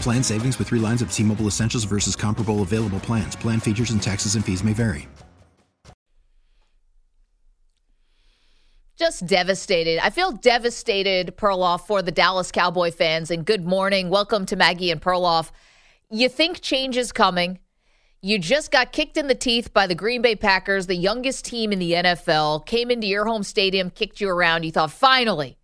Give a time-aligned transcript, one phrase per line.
[0.00, 3.36] Plan savings with three lines of T Mobile Essentials versus comparable available plans.
[3.36, 5.08] Plan features and taxes and fees may vary.
[8.96, 9.98] Just devastated.
[9.98, 13.30] I feel devastated, Perloff, for the Dallas Cowboy fans.
[13.30, 14.08] And good morning.
[14.08, 15.50] Welcome to Maggie and Perloff.
[16.08, 17.58] You think change is coming.
[18.22, 21.72] You just got kicked in the teeth by the Green Bay Packers, the youngest team
[21.72, 24.64] in the NFL, came into your home stadium, kicked you around.
[24.64, 25.58] You thought, finally,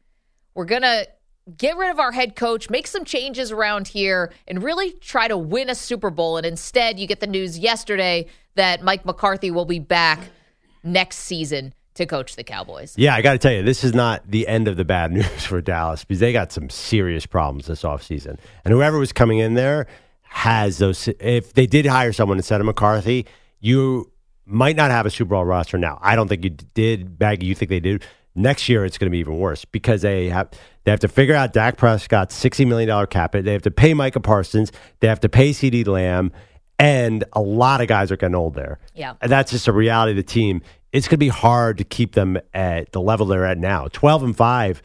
[0.55, 1.09] we're going to
[1.57, 5.37] get rid of our head coach, make some changes around here, and really try to
[5.37, 6.37] win a Super Bowl.
[6.37, 10.21] And instead, you get the news yesterday that Mike McCarthy will be back
[10.83, 12.95] next season to coach the Cowboys.
[12.97, 15.45] Yeah, I got to tell you, this is not the end of the bad news
[15.45, 18.39] for Dallas because they got some serious problems this offseason.
[18.65, 19.87] And whoever was coming in there
[20.23, 21.09] has those.
[21.21, 23.27] If they did hire someone instead of McCarthy,
[23.61, 24.11] you
[24.47, 25.99] might not have a Super Bowl roster now.
[26.03, 27.19] I don't think you did.
[27.19, 28.05] Baggy, you think they did?
[28.35, 30.51] Next year, it's going to be even worse because they have
[30.85, 33.33] they have to figure out Dak Prescott's sixty million dollar cap.
[33.33, 34.73] They have to pay Micah Parsons.
[35.01, 36.33] They have to pay CeeDee Lamb,
[36.79, 38.79] and a lot of guys are getting old there.
[38.95, 40.63] Yeah, and that's just a reality of the team.
[40.93, 43.89] It's going to be hard to keep them at the level they're at now.
[43.93, 44.83] Twelve and five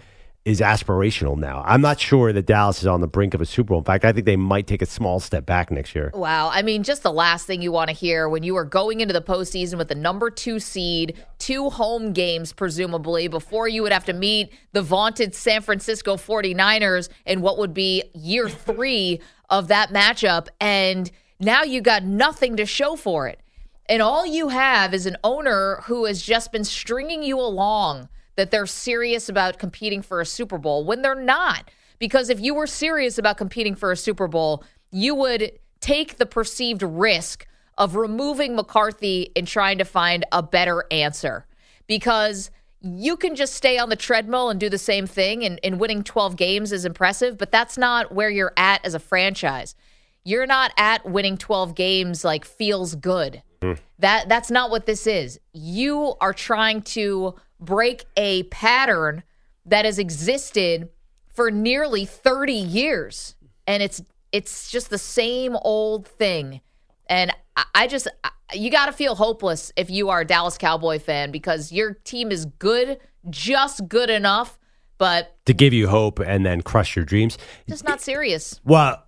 [0.48, 1.62] is aspirational now.
[1.66, 3.80] I'm not sure that Dallas is on the brink of a Super Bowl.
[3.80, 6.10] In fact, I think they might take a small step back next year.
[6.14, 6.50] Wow.
[6.50, 9.14] I mean, just the last thing you want to hear when you are going into
[9.14, 14.06] the postseason with the number two seed, two home games, presumably, before you would have
[14.06, 19.20] to meet the vaunted San Francisco 49ers in what would be year three
[19.50, 20.48] of that matchup.
[20.62, 23.42] And now you got nothing to show for it.
[23.90, 28.52] And all you have is an owner who has just been stringing you along that
[28.52, 31.70] they're serious about competing for a Super Bowl when they're not.
[32.00, 36.26] Because if you were serious about competing for a Super Bowl, you would take the
[36.26, 37.46] perceived risk
[37.78, 41.46] of removing McCarthy and trying to find a better answer.
[41.88, 45.80] Because you can just stay on the treadmill and do the same thing, and, and
[45.80, 49.76] winning 12 games is impressive, but that's not where you're at as a franchise.
[50.24, 53.42] You're not at winning 12 games like feels good.
[53.62, 53.80] Mm.
[54.00, 55.40] That that's not what this is.
[55.54, 59.24] You are trying to break a pattern
[59.66, 60.90] that has existed
[61.28, 63.36] for nearly 30 years
[63.66, 64.02] and it's
[64.32, 66.62] it's just the same old thing
[67.10, 70.58] and I, I just I, you got to feel hopeless if you are a Dallas
[70.58, 74.58] Cowboy fan because your team is good just good enough
[74.98, 79.04] but to give you hope and then crush your dreams just not serious well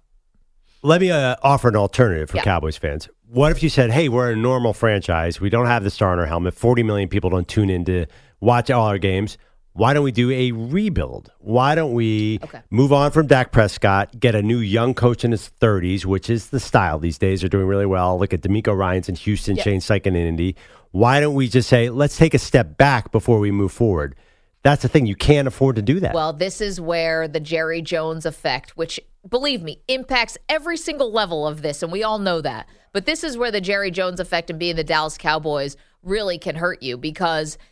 [0.82, 2.44] let me uh, offer an alternative for yeah.
[2.44, 3.10] Cowboys fans.
[3.28, 5.40] What if you said, "Hey, we're a normal franchise.
[5.42, 6.54] We don't have the star on our helmet.
[6.54, 8.08] Forty million people don't tune into
[8.40, 9.38] watch all our games.
[9.74, 11.32] Why don't we do a rebuild?
[11.40, 12.62] Why don't we okay.
[12.70, 16.50] move on from Dak Prescott, get a new young coach in his 30s, which is
[16.50, 17.42] the style these days.
[17.42, 18.20] They're doing really well.
[18.20, 19.64] Look at DeMeco Ryans in Houston, yep.
[19.64, 20.56] Shane Steichen in Indy.
[20.92, 24.16] Why don't we just say, let's take a step back before we move forward?
[24.64, 25.06] That's the thing.
[25.06, 26.14] You can't afford to do that.
[26.14, 31.48] Well, this is where the Jerry Jones effect, which, believe me, impacts every single level
[31.48, 32.68] of this, and we all know that.
[32.92, 36.56] But this is where the Jerry Jones effect and being the Dallas Cowboys really can
[36.56, 37.58] hurt you because–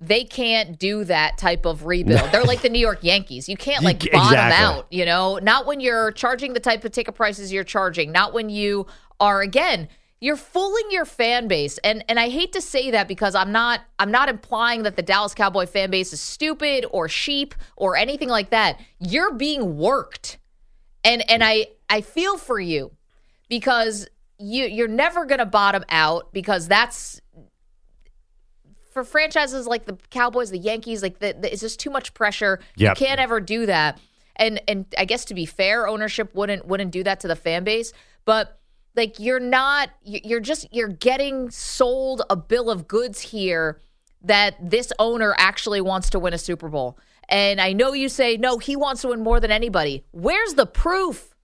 [0.00, 2.32] they can't do that type of rebuild.
[2.32, 3.48] They're like the New York Yankees.
[3.48, 4.64] You can't like bottom exactly.
[4.64, 8.32] out, you know, not when you're charging the type of ticket prices you're charging, not
[8.32, 8.86] when you
[9.20, 9.88] are again,
[10.18, 11.78] you're fooling your fan base.
[11.78, 15.02] And and I hate to say that because I'm not I'm not implying that the
[15.02, 18.80] Dallas Cowboy fan base is stupid or sheep or anything like that.
[18.98, 20.38] You're being worked.
[21.04, 22.92] And and I I feel for you
[23.48, 24.08] because
[24.38, 27.20] you you're never going to bottom out because that's
[28.90, 32.60] for franchises like the Cowboys, the Yankees, like the, the, it's just too much pressure.
[32.76, 32.98] Yep.
[32.98, 34.00] You can't ever do that.
[34.36, 37.64] And and I guess to be fair, ownership wouldn't wouldn't do that to the fan
[37.64, 37.92] base.
[38.24, 38.58] But
[38.96, 43.80] like you're not you're just you're getting sold a bill of goods here
[44.22, 46.98] that this owner actually wants to win a Super Bowl.
[47.28, 50.04] And I know you say, no, he wants to win more than anybody.
[50.10, 51.34] Where's the proof?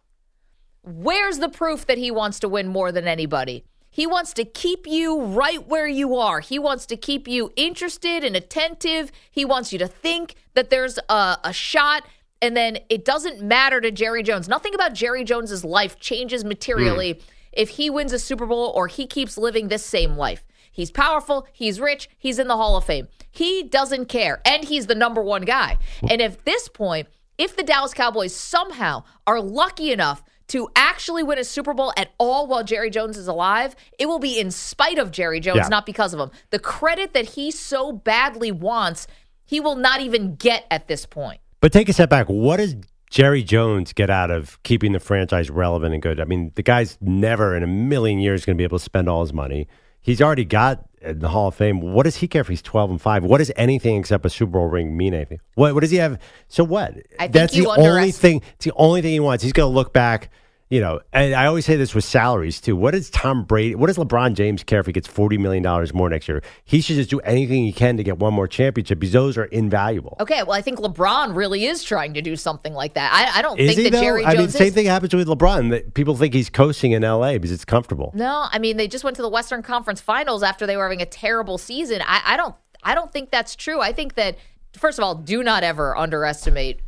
[0.83, 3.65] Where's the proof that he wants to win more than anybody?
[3.97, 6.41] He wants to keep you right where you are.
[6.41, 9.11] He wants to keep you interested and attentive.
[9.31, 12.07] He wants you to think that there's a, a shot.
[12.43, 14.51] And then it doesn't matter to Jerry Jones.
[14.51, 17.23] Nothing about Jerry Jones's life changes materially mm.
[17.53, 20.45] if he wins a Super Bowl or he keeps living this same life.
[20.71, 23.09] He's powerful, he's rich, he's in the Hall of Fame.
[23.31, 25.79] He doesn't care, and he's the number one guy.
[26.07, 27.09] And at this point,
[27.39, 32.11] if the Dallas Cowboys somehow are lucky enough to actually win a Super Bowl at
[32.19, 35.69] all while Jerry Jones is alive, it will be in spite of Jerry Jones, yeah.
[35.69, 36.31] not because of him.
[36.51, 39.07] The credit that he so badly wants,
[39.45, 41.41] he will not even get at this point.
[41.61, 42.27] But take a step back.
[42.29, 42.77] What does
[43.11, 46.21] Jerry Jones get out of keeping the franchise relevant and good?
[46.21, 49.09] I mean, the guy's never in a million years going to be able to spend
[49.09, 49.67] all his money.
[50.06, 51.81] He's already got in the Hall of Fame.
[51.81, 53.25] What does he care if he's twelve and five?
[53.25, 55.41] What does anything except a Super Bowl ring mean anything?
[55.56, 56.20] What What does he have?
[56.47, 56.94] So what?
[57.32, 58.41] That's the only thing.
[58.55, 59.43] It's the only thing he wants.
[59.43, 60.31] He's going to look back
[60.69, 62.75] you know, and I always say this with salaries too.
[62.75, 65.63] What does Tom Brady, what does LeBron James care if he gets $40 million
[65.95, 66.43] more next year?
[66.65, 69.45] He should just do anything he can to get one more championship because those are
[69.45, 70.17] invaluable.
[70.19, 73.13] Okay, well, I think LeBron really is trying to do something like that.
[73.13, 74.03] I, I don't is think that though?
[74.03, 75.71] Jerry Jones I mean, same thing happens with LeBron.
[75.71, 78.11] That people think he's coasting in LA because it's comfortable.
[78.15, 81.03] No, I mean, they just went to the Western Conference Finals after they were having
[81.03, 82.03] a terrible season.
[82.05, 83.81] I, I don't, I don't think that's true.
[83.81, 84.37] I think that,
[84.73, 86.81] first of all, do not ever underestimate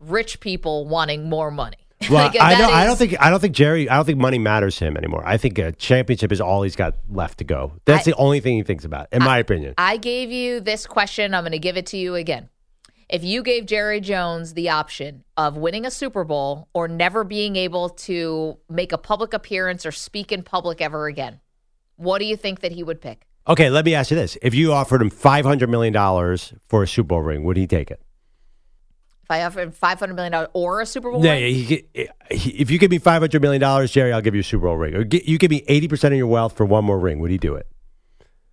[0.00, 1.81] rich people wanting more money.
[2.10, 2.68] Well, like, I don't.
[2.68, 3.16] Is, I don't think.
[3.20, 3.88] I don't think Jerry.
[3.88, 5.22] I don't think money matters to him anymore.
[5.24, 7.72] I think a championship is all he's got left to go.
[7.84, 9.74] That's I, the only thing he thinks about, in I, my opinion.
[9.78, 11.32] I gave you this question.
[11.32, 12.48] I'm going to give it to you again.
[13.08, 17.56] If you gave Jerry Jones the option of winning a Super Bowl or never being
[17.56, 21.40] able to make a public appearance or speak in public ever again,
[21.96, 23.26] what do you think that he would pick?
[23.46, 26.82] Okay, let me ask you this: If you offered him five hundred million dollars for
[26.82, 28.00] a Super Bowl ring, would he take it?
[29.32, 31.24] I offer him five hundred million dollars or a Super Bowl.
[31.24, 34.22] Yeah, yeah he, eh, he, if you give me five hundred million dollars, Jerry, I'll
[34.22, 34.94] give you a Super Bowl ring.
[34.94, 37.18] Or get, you give me eighty percent of your wealth for one more ring.
[37.18, 37.66] Would he do it?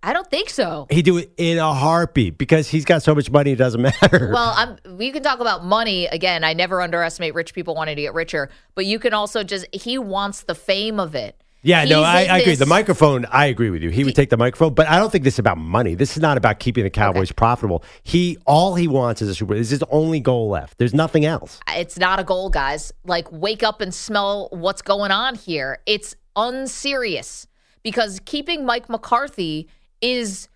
[0.02, 0.86] I don't think so.
[0.90, 4.30] He'd do it in a heartbeat because he's got so much money, it doesn't matter.
[4.32, 6.06] Well, I'm, we can talk about money.
[6.06, 9.66] Again, I never underestimate rich people wanting to get richer, but you can also just,
[9.74, 11.39] he wants the fame of it.
[11.62, 12.54] Yeah, no, I, I, agree.
[12.54, 13.90] The microphone, I agree with you.
[13.90, 15.94] He, he, would take the microphone, but I don't think this is about money.
[15.94, 17.36] This is not about keeping the Cowboys okay.
[17.36, 17.84] profitable.
[18.02, 19.58] He all he wants is a Super Bowl.
[19.58, 20.78] This is his only goal left.
[20.78, 21.60] There's nothing else.
[21.68, 22.92] It's not a goal, guys.
[23.04, 25.78] Like wake up and smell what's going on here.
[25.86, 27.46] It's unserious
[27.82, 29.68] because keeping Mike McCarthy
[30.00, 30.48] is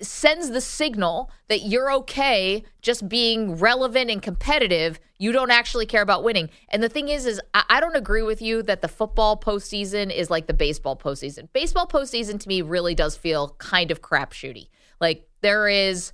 [0.00, 5.00] sends the signal that you're okay just being relevant and competitive.
[5.18, 6.50] You don't actually care about winning.
[6.68, 10.14] And the thing is, is I, I don't agree with you that the football postseason
[10.14, 11.48] is like the baseball postseason.
[11.52, 14.68] Baseball postseason to me really does feel kind of crapshooty.
[15.00, 16.12] Like there is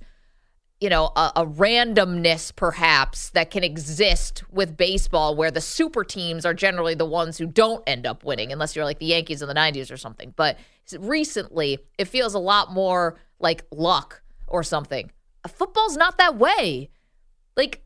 [0.79, 6.45] you know, a, a, randomness perhaps that can exist with baseball where the super teams
[6.45, 9.47] are generally the ones who don't end up winning unless you're like the Yankees in
[9.47, 10.33] the 90s or something.
[10.35, 10.59] But
[10.99, 15.11] recently, it feels a lot more like luck or something.
[15.47, 16.89] Football's not that way.
[17.55, 17.83] Like,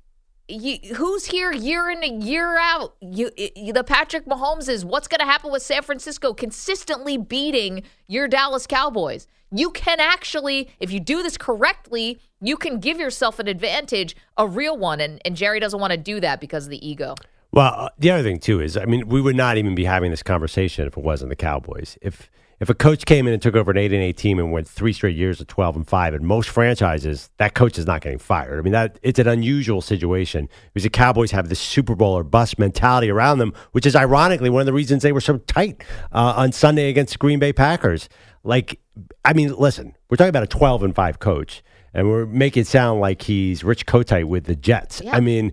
[0.48, 2.96] you, who's here year in and year out?
[3.00, 7.84] You, you, the Patrick Mahomes is what's going to happen with San Francisco consistently beating
[8.08, 9.28] your Dallas Cowboys.
[9.54, 14.48] You can actually, if you do this correctly, you can give yourself an advantage, a
[14.48, 15.00] real one.
[15.00, 17.16] And, and Jerry doesn't want to do that because of the ego.
[17.52, 20.10] Well, uh, the other thing too is, I mean, we would not even be having
[20.10, 21.98] this conversation if it wasn't the Cowboys.
[22.02, 22.32] If
[22.62, 24.68] if a coach came in and took over an eight and eight team and went
[24.68, 28.20] three straight years of twelve and five, in most franchises, that coach is not getting
[28.20, 28.60] fired.
[28.60, 32.24] I mean, that it's an unusual situation because the Cowboys have this Super Bowl or
[32.24, 35.84] bust mentality around them, which is ironically one of the reasons they were so tight
[36.12, 38.08] uh, on Sunday against the Green Bay Packers.
[38.44, 38.80] Like,
[39.26, 41.64] I mean, listen, we're talking about a twelve and five coach
[41.94, 45.02] and we're making it sound like he's Rich Kotite with the Jets.
[45.04, 45.16] Yeah.
[45.16, 45.52] I mean,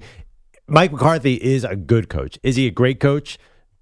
[0.67, 2.39] Mike McCarthy is a good coach.
[2.43, 3.39] Is he a great coach?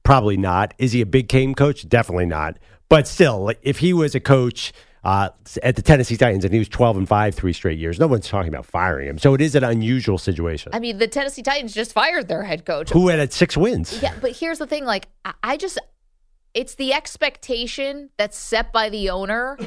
[0.06, 0.72] Probably not.
[0.78, 1.88] Is he a big game coach?
[1.88, 2.60] Definitely not.
[2.88, 4.72] But still, if he was a coach
[5.02, 5.30] uh,
[5.64, 8.28] at the Tennessee Titans and he was 12 and 5 three straight years, no one's
[8.28, 9.18] talking about firing him.
[9.18, 10.70] So it is an unusual situation.
[10.72, 12.90] I mean, the Tennessee Titans just fired their head coach.
[12.90, 14.00] Who had six wins.
[14.00, 15.08] Yeah, but here's the thing like,
[15.42, 15.76] I just,
[16.54, 19.58] it's the expectation that's set by the owner.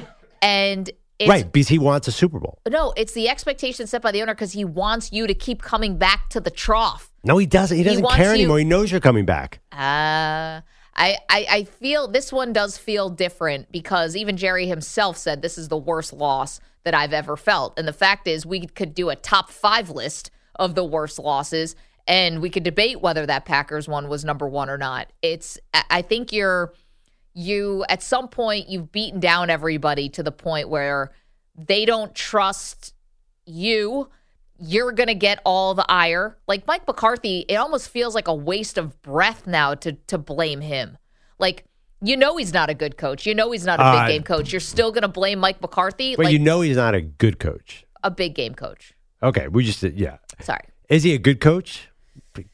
[0.42, 2.60] And it's, right, because he wants a Super Bowl.
[2.70, 5.98] No, it's the expectation set by the owner because he wants you to keep coming
[5.98, 7.09] back to the trough.
[7.24, 7.76] No, he doesn't.
[7.76, 8.60] He doesn't care you, anymore.
[8.60, 9.60] He knows you're coming back.
[9.72, 10.62] Uh,
[10.96, 15.58] I, I, I feel this one does feel different because even Jerry himself said this
[15.58, 17.78] is the worst loss that I've ever felt.
[17.78, 21.76] And the fact is, we could do a top five list of the worst losses
[22.08, 25.12] and we could debate whether that Packers one was number one or not.
[25.22, 25.60] It's,
[25.90, 26.74] I think you're
[27.36, 31.12] you at some point you've beaten down everybody to the point where
[31.56, 32.94] they don't trust
[33.46, 34.10] you
[34.62, 36.38] you're going to get all the ire.
[36.48, 40.62] Like Mike McCarthy, it almost feels like a waste of breath now to to blame
[40.62, 40.98] him.
[41.40, 41.66] Like
[42.02, 43.26] you know he's not a good coach.
[43.26, 44.52] You know he's not a big Uh, game coach.
[44.54, 47.40] You're still going to blame Mike McCarthy But like you know he's not a good
[47.40, 47.86] coach.
[48.04, 48.94] a big game coach.
[49.22, 50.18] Okay, we just yeah.
[50.40, 50.64] Sorry.
[50.90, 51.90] Is he a good coach?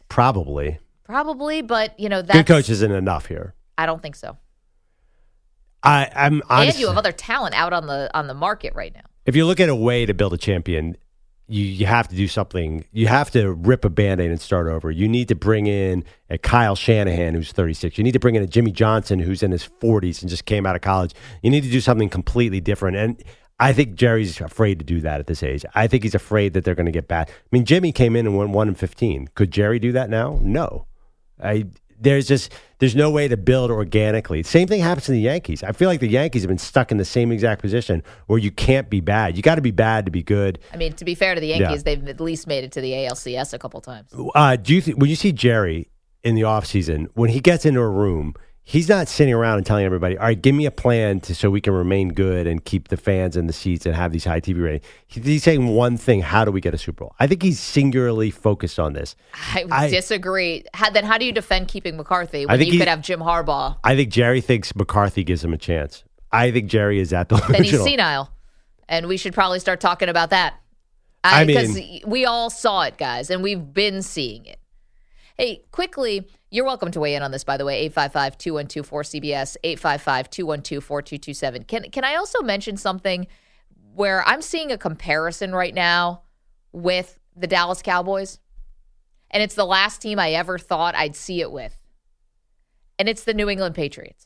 [0.09, 0.79] Probably.
[1.03, 3.53] Probably, but you know that's Good coach isn't enough here.
[3.77, 4.37] I don't think so.
[5.83, 6.75] I, I'm honest.
[6.77, 9.01] and you have other talent out on the on the market right now.
[9.25, 10.97] if you look at a way to build a champion,
[11.47, 12.85] you you have to do something.
[12.91, 14.89] You have to rip a band-aid and start over.
[14.89, 17.97] You need to bring in a Kyle Shanahan who's 36.
[17.97, 20.65] You need to bring in a Jimmy Johnson who's in his 40s and just came
[20.65, 21.13] out of college.
[21.43, 22.97] You need to do something completely different.
[22.97, 23.23] And
[23.59, 25.63] I think Jerry's afraid to do that at this age.
[25.75, 27.29] I think he's afraid that they're going to get bad.
[27.29, 29.29] I mean, Jimmy came in and went 1 and 15.
[29.35, 30.39] Could Jerry do that now?
[30.41, 30.87] No.
[31.41, 31.67] I
[31.99, 34.43] there's just there's no way to build organically.
[34.43, 35.63] Same thing happens to the Yankees.
[35.63, 38.51] I feel like the Yankees have been stuck in the same exact position where you
[38.51, 39.37] can't be bad.
[39.37, 40.59] You got to be bad to be good.
[40.73, 42.91] I mean, to be fair to the Yankees, they've at least made it to the
[42.91, 44.13] ALCS a couple times.
[44.33, 45.89] Uh, do you th- when you see Jerry
[46.23, 48.33] in the offseason, when he gets into a room,
[48.67, 51.49] he's not sitting around and telling everybody, "All right, give me a plan to so
[51.49, 54.41] we can remain good and keep the fans in the seats and have these high
[54.41, 57.15] TV ratings." He's saying one thing: How do we get a Super Bowl?
[57.19, 59.15] I think he's singularly focused on this.
[59.33, 60.65] I, I- disagree.
[60.73, 63.77] How, then how do you defend keeping McCarthy I when you could have Jim Harbaugh?
[63.83, 66.03] I think Jerry thinks McCarthy gives him a chance.
[66.31, 68.29] I think Jerry is at the Then he's senile,
[68.89, 70.55] and we should probably start talking about that.
[71.23, 74.59] I because mean- we all saw it, guys, and we've been seeing it.
[75.37, 77.81] Hey, quickly, you're welcome to weigh in on this, by the way.
[77.81, 81.63] 855 212 4CBS, 855 212 4227.
[81.63, 83.27] Can Can I also mention something
[83.93, 86.21] where I'm seeing a comparison right now
[86.71, 88.39] with the Dallas Cowboys?
[89.31, 91.77] And it's the last team I ever thought I'd see it with.
[92.97, 94.25] And it's the New England Patriots.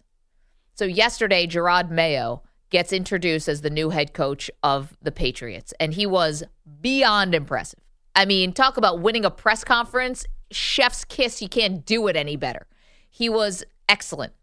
[0.75, 5.95] So yesterday, Jerod Mayo gets introduced as the new head coach of the Patriots, and
[5.95, 6.43] he was
[6.79, 7.79] beyond impressive.
[8.15, 11.41] I mean, talk about winning a press conference, chef's kiss.
[11.41, 12.67] You can't do it any better.
[13.09, 14.33] He was excellent.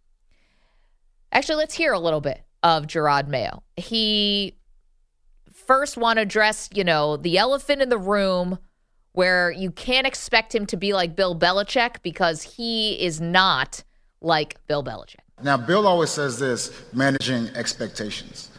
[1.33, 3.63] Actually, let's hear a little bit of Jerod Mayo.
[3.77, 4.57] He
[5.53, 8.59] first want to address, you know, the elephant in the room
[9.13, 13.83] where you can't expect him to be like Bill Belichick because he is not
[14.21, 15.21] like Bill Belichick.
[15.43, 18.51] Now, Bill always says this managing expectations.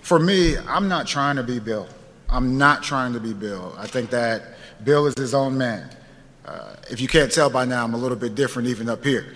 [0.00, 1.88] For me, I'm not trying to be Bill.
[2.28, 3.74] I'm not trying to be Bill.
[3.78, 4.42] I think that
[4.84, 5.88] Bill is his own man.
[6.44, 9.34] Uh, if you can't tell by now, I'm a little bit different even up here.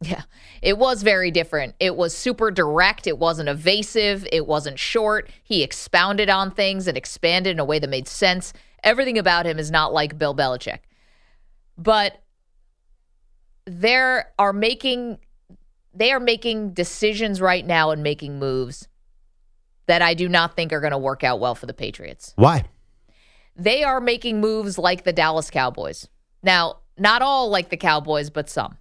[0.00, 0.22] Yeah,
[0.60, 1.74] it was very different.
[1.78, 3.06] It was super direct.
[3.06, 4.26] It wasn't evasive.
[4.32, 5.30] It wasn't short.
[5.42, 8.52] He expounded on things and expanded in a way that made sense.
[8.82, 10.80] Everything about him is not like Bill Belichick.
[11.78, 12.20] But
[13.64, 15.18] there are making
[15.94, 18.88] they are making decisions right now and making moves
[19.86, 22.64] that I do not think are going to work out well for the Patriots Why?
[23.54, 26.08] they are making moves like the Dallas Cowboys.
[26.42, 28.78] Now, not all like the Cowboys, but some.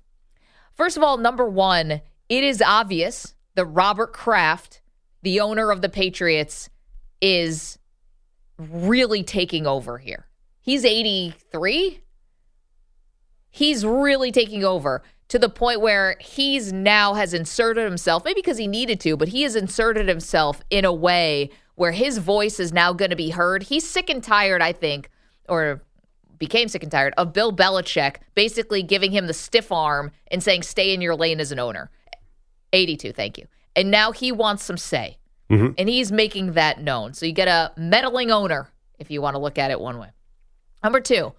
[0.73, 4.81] First of all, number one, it is obvious that Robert Kraft,
[5.21, 6.69] the owner of the Patriots,
[7.21, 7.77] is
[8.57, 10.27] really taking over here.
[10.61, 11.99] He's 83.
[13.49, 18.57] He's really taking over to the point where he's now has inserted himself, maybe because
[18.57, 22.73] he needed to, but he has inserted himself in a way where his voice is
[22.73, 23.63] now going to be heard.
[23.63, 25.09] He's sick and tired, I think,
[25.47, 25.83] or
[26.41, 30.63] became sick and tired of Bill Belichick basically giving him the stiff arm and saying,
[30.63, 31.91] stay in your lane as an owner.
[32.73, 33.45] 82, thank you.
[33.75, 35.19] And now he wants some say.
[35.51, 35.73] Mm-hmm.
[35.77, 37.13] And he's making that known.
[37.13, 40.09] So you get a meddling owner, if you want to look at it one way.
[40.83, 41.33] Number two,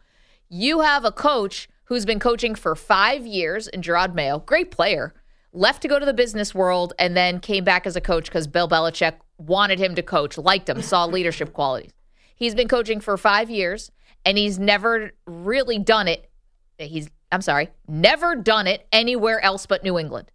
[0.49, 5.15] you have a coach who's been coaching for five years in Jerod Mayo, great player,
[5.53, 8.47] left to go to the business world, and then came back as a coach because
[8.47, 11.93] Bill Belichick wanted him to coach, liked him, saw leadership qualities.
[12.37, 13.91] He's been coaching for five years,
[14.25, 16.31] and he's never really done it.
[16.79, 20.31] He's, I'm sorry, never done it anywhere else but New England.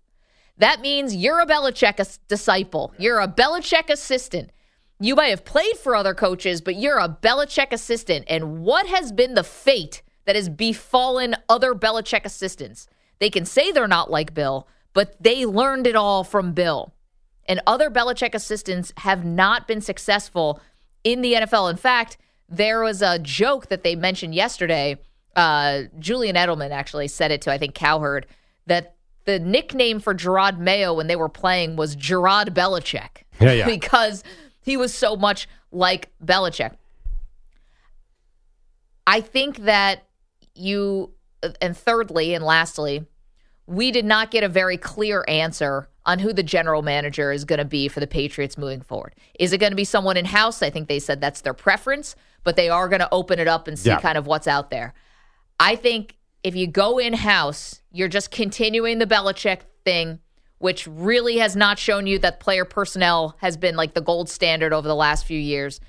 [0.57, 2.93] That means you're a Belichick disciple.
[2.97, 4.51] You're a Belichick assistant.
[4.99, 8.25] You might have played for other coaches, but you're a Belichick assistant.
[8.27, 12.87] And what has been the fate that has befallen other Belichick assistants?
[13.19, 16.93] They can say they're not like Bill, but they learned it all from Bill.
[17.47, 20.59] And other Belichick assistants have not been successful
[21.03, 21.69] in the NFL.
[21.69, 22.17] In fact,
[22.49, 24.97] there was a joke that they mentioned yesterday.
[25.35, 28.25] Uh, Julian Edelman actually said it to, I think, Cowherd,
[28.65, 33.23] that the nickname for Jerod Mayo when they were playing was Jerod Belichick.
[33.39, 33.65] Yeah, yeah.
[33.69, 34.23] because
[34.61, 36.75] he was so much like Belichick.
[39.05, 40.05] I think that
[40.55, 41.11] you,
[41.61, 43.05] and thirdly and lastly,
[43.67, 47.59] we did not get a very clear answer on who the general manager is going
[47.59, 49.13] to be for the Patriots moving forward.
[49.39, 50.61] Is it going to be someone in house?
[50.61, 53.67] I think they said that's their preference, but they are going to open it up
[53.67, 53.99] and see Yeah.
[53.99, 54.93] kind of what's out there.
[55.59, 60.19] I think if you go in house, you're just continuing the Belichick thing,
[60.59, 64.73] which really has not shown you that player personnel has been like the gold standard
[64.73, 65.79] over the last few years.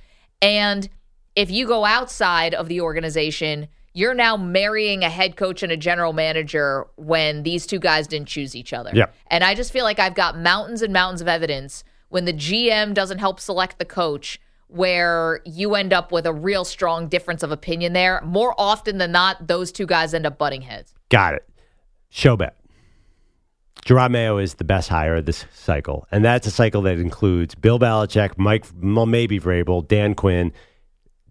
[0.42, 0.88] And
[1.36, 5.76] if you go outside of the organization, you're now marrying a head coach and a
[5.76, 8.90] general manager when these two guys didn't choose each other.
[8.94, 9.14] Yep.
[9.28, 12.94] And I just feel like I've got mountains and mountains of evidence when the GM
[12.94, 17.50] doesn't help select the coach where you end up with a real strong difference of
[17.50, 18.20] opinion there.
[18.24, 20.94] More often than not, those two guys end up butting heads.
[21.08, 21.48] Got it.
[22.10, 22.56] Show bet.
[23.84, 26.06] Jerod Mayo is the best hire of this cycle.
[26.10, 30.52] And that's a cycle that includes Bill Belichick, Mike, maybe Vrabel, Dan Quinn.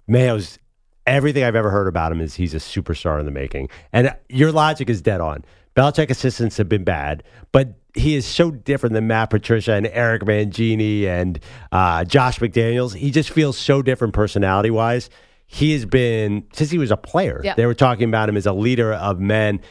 [0.07, 0.57] Mayo's
[1.05, 3.69] everything I've ever heard about him is he's a superstar in the making.
[3.93, 5.45] And your logic is dead on.
[5.77, 10.23] Belichick assistants have been bad, but he is so different than Matt Patricia and Eric
[10.23, 11.39] Mangini and
[11.71, 12.95] uh, Josh McDaniels.
[12.95, 15.09] He just feels so different personality wise.
[15.45, 17.55] He has been, since he was a player, Yep.
[17.57, 19.61] they were talking about him as a leader of men.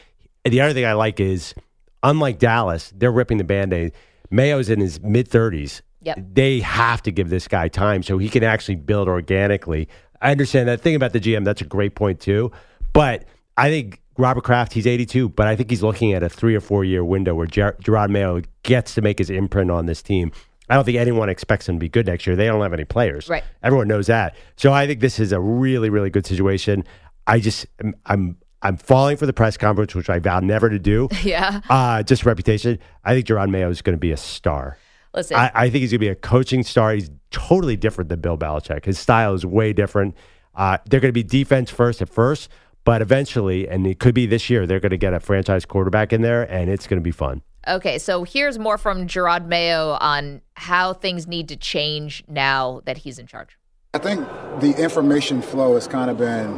[0.45, 1.55] And the other thing I like is,
[2.03, 3.93] unlike Dallas, they're ripping the band aid.
[4.31, 5.83] Mayo's in his mid 30s.
[6.03, 6.19] Yep.
[6.35, 9.89] They have to give this guy time so he can actually build organically.
[10.23, 11.45] I understand that thing about the GM.
[11.45, 12.53] That's a great point, too.
[12.93, 13.25] But
[13.57, 16.61] I think Robert Kraft, he's 82, but I think he's looking at a three or
[16.61, 20.33] four year window where Ger- Jerod Mayo gets to make his imprint on this team.
[20.69, 22.35] I don't think anyone expects him to be good next year.
[22.35, 23.29] They don't have any players.
[23.29, 23.45] Right.
[23.63, 24.35] Everyone knows that.
[24.57, 26.85] So I think this is a really, really good situation.
[27.27, 27.67] I just,
[28.07, 31.09] I'm, I'm, falling for the press conference, which I vow never to do.
[31.23, 31.61] Yeah.
[31.69, 32.79] Uh, just reputation.
[33.05, 34.77] I think Jerod Mayo is going to be a star.
[35.15, 36.93] Listen, I, I think he's going to be a coaching star.
[36.93, 38.85] He's totally different than Bill Belichick.
[38.85, 40.17] His style is way different.
[40.55, 42.51] Uh, they're going to be defense first at first,
[42.87, 46.13] but eventually, and it could be this year, they're going to get a franchise quarterback
[46.13, 47.43] in there, and it's going to be fun.
[47.67, 52.99] Okay, so here's more from Jerod Mayo on how things need to change now that
[52.99, 53.59] he's in charge.
[53.93, 54.21] I think
[54.61, 56.57] the information flow has kind of been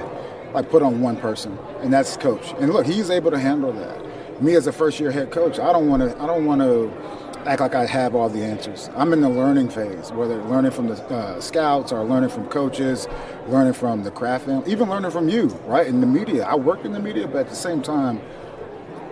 [0.53, 2.53] like put on one person, and that's coach.
[2.61, 4.43] And look, he's able to handle that.
[4.43, 6.23] Me as a first year head coach, I don't want to.
[6.23, 6.93] I don't want to
[7.49, 8.91] act like I have all the answers.
[8.95, 13.09] I'm in the learning phase, whether learning from the uh, scouts or learning from coaches,
[13.49, 15.87] learning from the Kraft family, even learning from you, right?
[15.87, 18.21] In the media, I work in the media, but at the same time,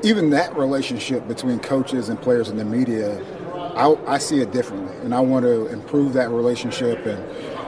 [0.02, 3.20] even that relationship between coaches and players in the media,
[3.74, 7.24] I, I see it differently, and I want to improve that relationship and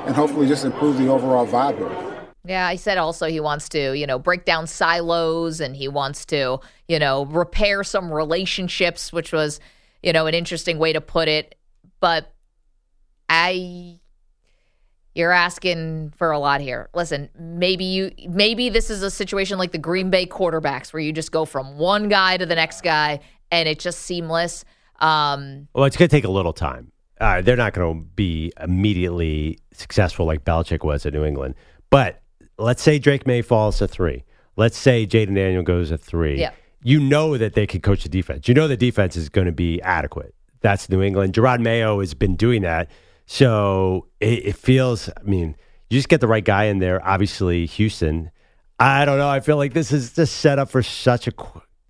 [0.09, 2.27] and hopefully just improve the overall vibe here.
[2.45, 6.25] Yeah, he said also he wants to, you know, break down silos and he wants
[6.27, 9.61] to, you know, repair some relationships, which was,
[10.03, 11.55] you know, an interesting way to put it.
[12.01, 12.33] But
[13.29, 13.99] I
[15.15, 16.89] you're asking for a lot here.
[16.95, 21.13] Listen, maybe you maybe this is a situation like the Green Bay quarterbacks where you
[21.13, 24.65] just go from one guy to the next guy and it's just seamless.
[25.01, 26.93] Um Well, it's going to take a little time.
[27.21, 31.57] Uh, they're not going to be immediately successful like Belichick was at New England.
[31.91, 32.23] But
[32.59, 34.23] let's say Drake Maye falls to three.
[34.55, 36.39] Let's say Jayden Daniel goes to three.
[36.39, 36.53] Yeah.
[36.83, 38.47] You know that they can coach the defense.
[38.49, 40.35] You know the defense is going to be adequate.
[40.61, 41.35] That's New England.
[41.35, 42.91] Jerod Mayo has been doing that.
[43.27, 45.57] So it, it feels, I mean,
[45.91, 47.07] you just get the right guy in there.
[47.07, 48.31] Obviously, Houston.
[48.81, 49.29] I don't know.
[49.29, 51.33] I feel like this is just set up for such a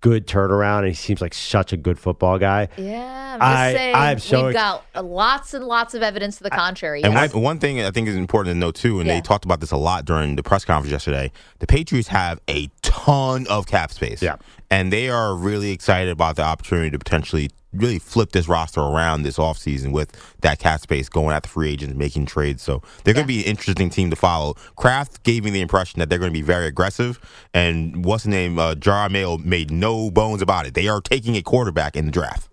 [0.01, 0.79] good turnaround.
[0.79, 2.67] And he seems like such a good football guy.
[2.77, 6.37] yeah, I'm just I- saying I'm so we've ex- got lots and lots of evidence
[6.37, 7.03] to the contrary.
[7.03, 7.33] And yes.
[7.33, 9.15] one, one thing I think is important to note too, and Yeah.
[9.15, 11.31] they talked about this a lot during the press conference yesterday.
[11.59, 14.37] The Patriots have a ton of cap space, Yeah.
[14.71, 19.21] And they are really excited about the opportunity to potentially really flip this roster around
[19.21, 22.63] this offseason with that cap space going at the free agents, making trades.
[22.63, 24.55] So they're going to be an interesting team to follow.
[24.75, 27.19] Kraft gave me the impression that they're going to be very aggressive,
[27.53, 28.57] and what's the name?
[28.57, 30.73] Uh, Jar Mayo made no bones about it.
[30.73, 32.49] They are taking a quarterback in the draft.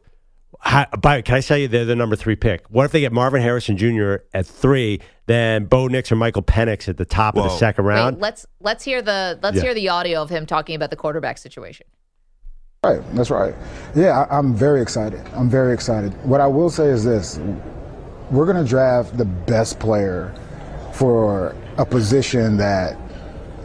[0.61, 2.66] How, by, can I tell you they're the number three pick?
[2.70, 4.16] What if they get Marvin Harrison Jr.
[4.35, 7.57] at three, then Bo Nix or Michael Penix at the top of the Whoa.
[7.57, 8.20] second Wait, round?
[8.20, 9.62] let's let's hear the let's Yeah.
[9.62, 11.87] hear the audio of him talking about the quarterback situation.
[12.87, 13.55] Right, that's right.
[13.94, 15.20] Yeah, I, I'm very excited.
[15.35, 16.12] I'm very excited.
[16.25, 17.38] What I will say is this
[18.31, 20.35] we're going to draft the best player
[20.92, 22.96] for a position that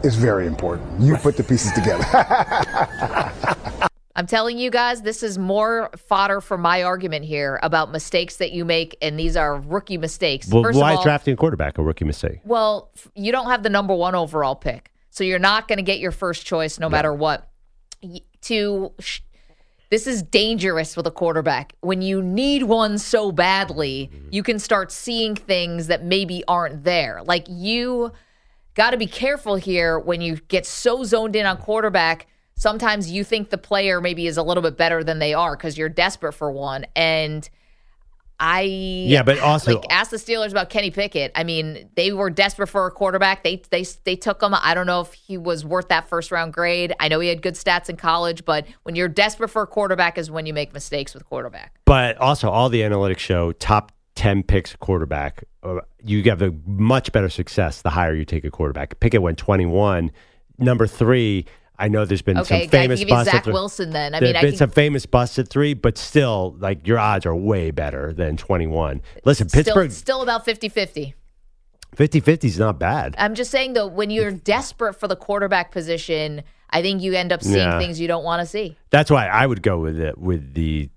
[0.04, 1.00] is very important.
[1.00, 2.04] You put the pieces together.
[4.14, 8.52] I'm telling you guys, this is more fodder for my argument here about mistakes that
[8.52, 10.48] you make, and these are rookie mistakes.
[10.48, 12.40] well, First why of is all, drafting a quarterback a rookie mistake?
[12.44, 15.98] well, you don't have the number one overall pick, so you're not going to get
[15.98, 17.48] your first choice no matter what.
[18.42, 19.20] To sh-
[19.92, 21.74] this is dangerous with a quarterback.
[21.82, 24.28] When you need one so badly, mm-hmm.
[24.30, 27.22] you can start seeing things that maybe aren't there.
[27.24, 28.10] Like you
[28.74, 32.26] got to be careful here when you get so zoned in on quarterback.
[32.54, 35.76] Sometimes you think the player maybe is a little bit better than they are because
[35.76, 36.86] you're desperate for one.
[36.96, 37.48] And
[38.44, 41.30] I Yeah, but also- like ask the Steelers about Kenny Pickett.
[41.36, 43.44] I mean, they were desperate for a quarterback.
[43.44, 44.52] They they they took him.
[44.52, 46.92] I don't know if he was worth that first round grade.
[46.98, 50.18] I know he had good stats in college, but when you're desperate for a quarterback
[50.18, 51.78] is when you make mistakes with quarterback.
[51.84, 57.12] But also, all the analytics show top 10 picks quarterback, uh, you have a much
[57.12, 58.98] better success the higher you take a quarterback.
[58.98, 60.10] Pickett went 21.
[60.58, 61.46] Number three,
[61.78, 63.52] I know there's been Okay, some can famous give you Zach three.
[63.52, 64.14] Wilson then?
[64.14, 66.98] I mean, have I been think some famous busts at three, but still, like your
[66.98, 69.00] odds are way better than 21.
[69.24, 71.14] Listen, still Pittsburgh still about 50-50.
[71.94, 73.14] 50 50 is not bad.
[73.18, 77.32] I'm just saying though, when you're desperate for the quarterback position, I think you end
[77.32, 77.78] up seeing Yeah.
[77.78, 78.76] things you don't want to see.
[78.90, 80.88] That's why I would go with it with the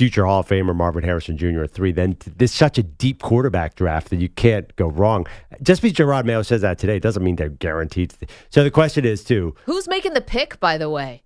[0.00, 1.64] future Hall of Famer Marvin Harrison Jr.
[1.64, 1.92] at three.
[1.92, 5.26] Then there's such a deep quarterback draft that you can't go wrong.
[5.62, 8.14] Just because Jerod Mayo says that today doesn't mean they're guaranteed.
[8.48, 9.54] So the question is too.
[9.66, 11.22] Who's making the pick, by the way?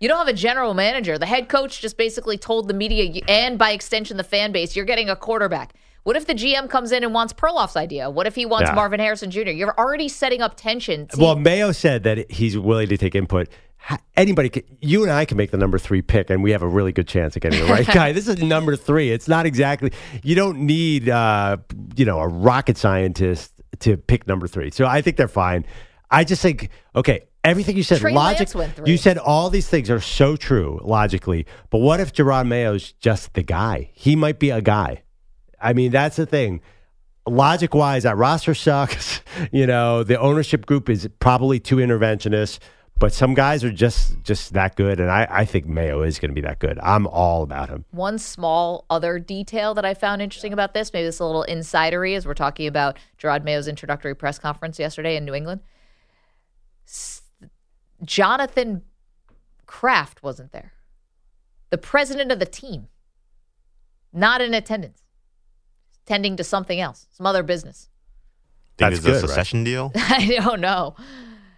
[0.00, 1.16] You don't have a general manager.
[1.16, 4.84] The head coach just basically told the media and by extension the fan base, you're
[4.84, 5.72] getting a quarterback.
[6.02, 8.10] What if the GM comes in and wants Perloff's idea?
[8.10, 8.74] What if he wants Yeah.
[8.74, 9.48] Marvin Harrison Jr.?
[9.48, 11.08] You're already setting up tension.
[11.16, 13.48] Well, Mayo said that he's willing to take input.
[14.16, 16.68] Anybody, can, you and I can make the number three pick, and we have a
[16.68, 18.12] really good chance of getting the right guy.
[18.12, 19.10] This is number three.
[19.10, 19.92] It's not exactly.
[20.22, 21.56] You don't need, uh,
[21.96, 24.70] you know, a rocket scientist to pick number three.
[24.70, 25.64] So I think they're fine.
[26.10, 28.40] I just think, okay, everything you said, Trey logic.
[28.40, 28.90] Lance went three.
[28.90, 33.34] You said all these things are so true logically, but what if Jerod Mayo's just
[33.34, 33.90] the guy?
[33.92, 35.02] He might be a guy.
[35.60, 36.60] I mean, that's the thing.
[37.26, 39.20] Logic wise, that roster sucks.
[39.52, 42.58] you know, the ownership group is probably too interventionist,
[43.00, 46.28] but some guys are just just that good, and I, I think Mayo is going
[46.30, 46.78] to be that good.
[46.80, 47.84] I'm all about him.
[47.90, 51.46] one small other detail that I found interesting about this, maybe this is a little
[51.48, 55.62] insidery as we're talking about Jerod Mayo's introductory press conference yesterday in New England.
[56.86, 57.22] S-
[58.04, 58.82] Jonathan
[59.66, 60.72] Kraft wasn't there.
[61.70, 62.88] The president of the team,
[64.12, 65.04] not in attendance,
[66.04, 67.88] tending to something else, some other business.
[68.76, 69.20] Think That's it's a good, right?
[69.20, 69.92] succession deal?
[69.94, 70.96] I don't know.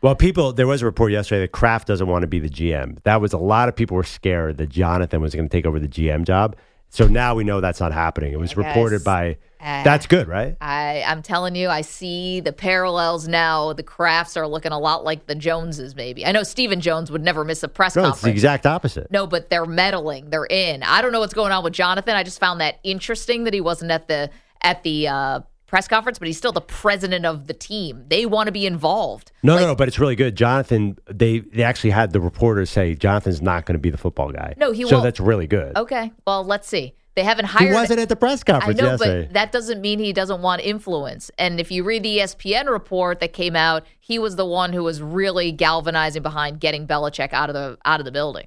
[0.03, 3.01] Well, people, there was a report yesterday that Kraft doesn't want to be the GM.
[3.05, 5.79] That was a lot of people were scared that Jonathan was going to take over
[5.79, 6.57] the GM job.
[6.89, 8.33] So now we know that's not happening.
[8.33, 9.39] It was I reported by.
[9.61, 10.57] uh, that's good, right?
[10.61, 13.73] I, I'm telling you, I see the parallels now.
[13.73, 16.27] The Krafts are looking a lot like the Joneses, maybe.
[16.27, 19.09] I know Stephen Jones would never miss a press No, it's the exact opposite.
[19.11, 20.31] No, but they're meddling.
[20.31, 20.83] They're in.
[20.83, 22.17] I don't know what's going on with Jonathan.
[22.17, 24.31] I just found that interesting that he wasn't at the
[24.63, 25.41] at the uh,
[25.73, 28.05] press conference, but he's still the president of the team.
[28.09, 29.33] They want to be involved.
[29.43, 30.37] No, no, no, but it's really good.
[30.37, 34.31] Jonathan, they they actually had the reporters say Jonathan's not going to be the football
[34.31, 34.53] guy.
[34.59, 35.01] No, he So won't.
[35.01, 35.75] So that's really good.
[35.75, 36.95] Okay, well, let's see.
[37.15, 37.71] They haven't hired.
[37.71, 39.25] He wasn't at the press I conference know, yesterday.
[39.25, 41.31] but that doesn't mean he doesn't want influence.
[41.39, 44.83] And if you read the ESPN report that came out, he was the one who
[44.83, 48.47] was really galvanizing behind getting Belichick out of the out of the building.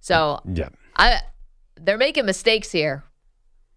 [0.00, 0.70] So yeah.
[0.96, 1.20] I,
[1.76, 3.04] they're making mistakes here.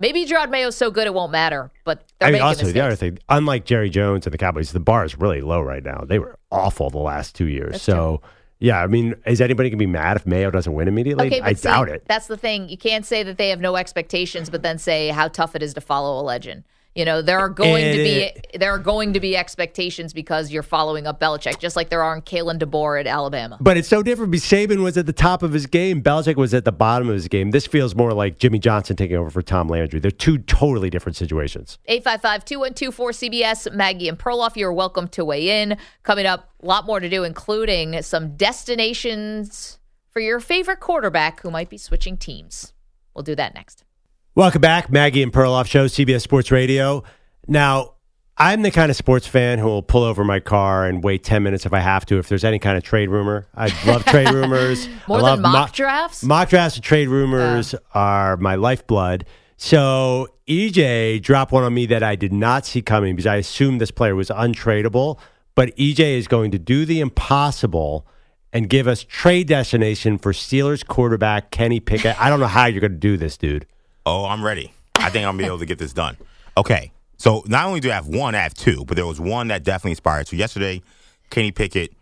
[0.02, 2.74] Maybe Jerod Mayo's so good it won't matter, but I mean, also mistakes.
[2.74, 5.84] the other thing, unlike Jerry Jones and the Cowboys, the bar is really low right
[5.84, 6.04] now.
[6.08, 7.84] They were awful the last two years.
[7.84, 8.20] so,
[8.58, 11.28] yeah, I mean, is anybody going to be mad if Mayo doesn't win immediately?
[11.28, 12.04] Okay, I see, doubt it.
[12.08, 12.68] That's the thing.
[12.68, 15.76] You can't say that they have no expectations, but then say how tough it is
[15.76, 16.64] to follow a legend.
[16.96, 20.62] You know, there are going to be there are going to be expectations because you're
[20.62, 23.58] following up Belichick, just like there are in Kalen DeBoer at Alabama.
[23.62, 24.32] But it's so different.
[24.32, 26.04] because Saban was at the top of his game.
[26.04, 27.52] Belichick was at the bottom of his game.
[27.52, 30.02] This feels more like Jimmy Johnson taking over for Tom Landry.
[30.02, 31.78] They're two totally different situations.
[31.88, 35.78] 855-212-4CBS, Maggie and Perloff, you're welcome to weigh in.
[36.04, 41.50] Coming up, a lot more to do, including some destinations for your favorite quarterback who
[41.50, 42.74] might be switching teams.
[43.14, 43.86] We'll do that next.
[44.34, 47.04] Welcome back, Maggie and Perloff Show, CBS Sports Radio.
[47.50, 47.96] Now,
[48.38, 51.44] I'm the kind of sports fan who will pull over my car and wait 10
[51.44, 53.46] minutes if I have to, if there's any kind of trade rumor.
[53.54, 54.88] I love trade rumors.
[55.06, 56.24] More I than mock drafts?
[56.24, 57.80] Mock drafts and trade rumors oh.
[57.94, 59.26] are my lifeblood.
[59.58, 63.82] So EJ dropped one on me that I did not see coming because I assumed
[63.82, 65.20] this player was untradeable.
[65.56, 68.08] But EJ is going to do the impossible
[68.54, 72.18] and give us trade destination for Steelers quarterback Kenny Pickett.
[72.18, 73.66] I don't know how you're going to do this, dude.
[74.06, 74.74] Oh, I'm ready.
[74.96, 76.18] I think I'm gonna be able to get this done.
[76.58, 76.92] Okay.
[77.18, 79.64] So not only do I have one, I have two, but there was one that
[79.64, 80.28] definitely inspired.
[80.28, 80.82] So yesterday,
[81.30, 81.94] Kenny Pickett,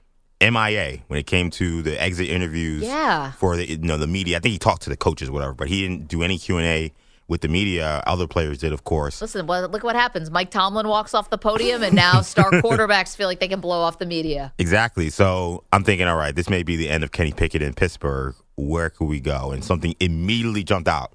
[0.41, 3.31] MIA, when it came to the exit interviews Yeah.
[3.33, 4.37] for the you know the media.
[4.37, 6.65] I think he talked to the coaches, whatever, but he didn't do any Q and
[6.65, 6.93] A
[7.27, 8.01] with the media.
[8.07, 9.21] Other players did, of course.
[9.21, 10.31] Listen, well, look what happens.
[10.31, 13.81] Mike Tomlin walks off the podium, and now star quarterbacks feel like they can blow
[13.81, 14.53] off the media.
[14.57, 15.09] Exactly.
[15.09, 18.35] So I'm thinking, all right, this may be the end of Kenny Pickett in Pittsburgh.
[18.55, 19.51] Where could we go?
[19.51, 21.13] And something immediately jumped out.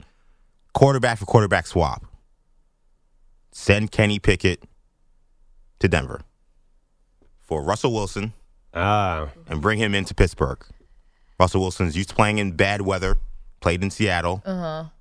[0.75, 2.05] Quarterback for quarterback swap.
[3.53, 4.63] Send Kenny Pickett
[5.79, 6.21] to Denver
[7.43, 8.33] for Russell Wilson
[8.75, 9.29] Ah.
[9.47, 10.65] and bring him into Pittsburgh.
[11.39, 13.17] Russell Wilson's used to playing in bad weather,
[13.61, 14.43] played in Seattle.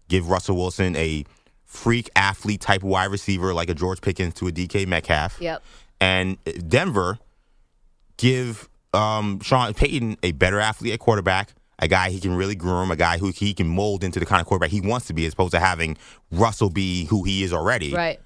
[0.10, 1.26] Give Russell Wilson a
[1.66, 5.42] freak athlete type wide receiver like a George Pickens to a DK Metcalf.
[5.42, 5.64] Yep.
[6.00, 7.18] And Denver
[8.18, 12.92] give um, Sean Payton a better athlete at quarterback, a guy he can really groom,
[12.92, 15.26] a guy who he can mold into the kind of quarterback he wants to be,
[15.26, 15.98] as opposed to having
[16.32, 17.94] Russell be who he is already.
[17.94, 18.20] Right.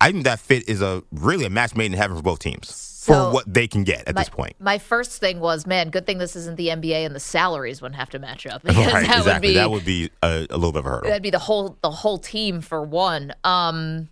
[0.00, 2.74] I think that fit is a really a match made in heaven for both teams
[2.74, 4.54] So, for what they can get at my, this point.
[4.58, 7.98] My first thing was, man, good thing this isn't the NBA and the salaries wouldn't
[7.98, 9.32] have to match up because right, that exactly.
[9.32, 11.10] would be that would be a, a little bit of a hurdle.
[11.10, 13.34] that'd be the whole the whole team for one.
[13.44, 14.08] Um,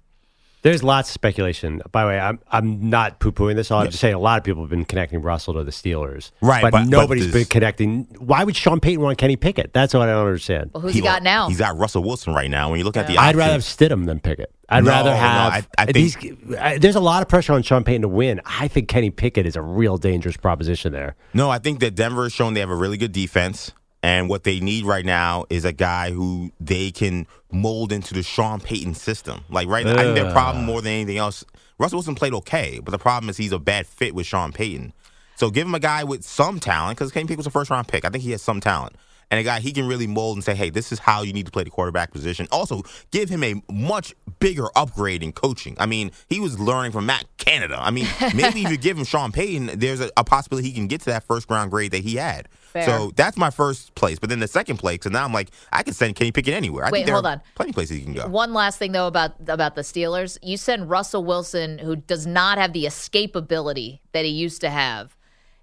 [0.63, 1.81] There's lots of speculation.
[1.93, 3.71] By the way, I'm I'm not poo pooing this.
[3.71, 6.63] I'm just saying a lot of people have been connecting Russell to the Steelers, Right,
[6.63, 8.09] But, but- but this- been connecting.
[8.19, 9.73] Why would Sean Payton want Kenny Pickett?
[9.73, 10.71] That's what I don't understand.
[10.75, 11.49] well, who's he, got now?
[11.49, 12.71] He's got Russell Wilson right now.
[12.71, 14.53] When you look at the, I'd rather have Stidham than Pickett.
[14.69, 15.53] I'd No, rather no, have.
[15.53, 18.41] I- I think- these, I- there's a lot of pressure on Sean Payton to win.
[18.45, 21.15] I think Kenny Pickett is a real dangerous proposition there.
[21.33, 23.73] No, I think that Denver has shown they have a really good defense.
[24.03, 28.23] And what they need right now is a guy who they can mold into the
[28.23, 29.45] Sean Payton system.
[29.51, 31.45] Like right now, I think their problem more than anything else,
[31.79, 34.93] Russell Wilson played okay, but the problem is he's a bad fit with Sean Payton.
[35.35, 37.89] So give him a guy with some talent, because Kenny Pickett was a first round
[37.89, 38.05] pick.
[38.05, 38.95] I think he has some talent.
[39.31, 41.47] And a guy he can really mold and say, hey, this is how you need
[41.47, 42.49] to play the quarterback position.
[42.51, 45.77] Also, give him a much bigger upgrade in coaching.
[45.79, 47.77] I mean, he was learning from Matt Canada.
[47.79, 50.87] I mean, maybe if you give him Sean Payton, there's a, a possibility he can
[50.87, 52.49] get to that first round grade that he had.
[52.73, 52.85] Fair.
[52.85, 54.19] So that's my first place.
[54.19, 56.85] But then the second place, so now I'm like, I can send Kenny Pickett anywhere.
[56.85, 57.43] I Wait, think there hold are on.
[57.55, 58.29] plenty of places he can go.
[58.29, 62.59] One last thing though about about the Steelers, you send Russell Wilson, who does not
[62.59, 65.17] have the escapability that he used to have,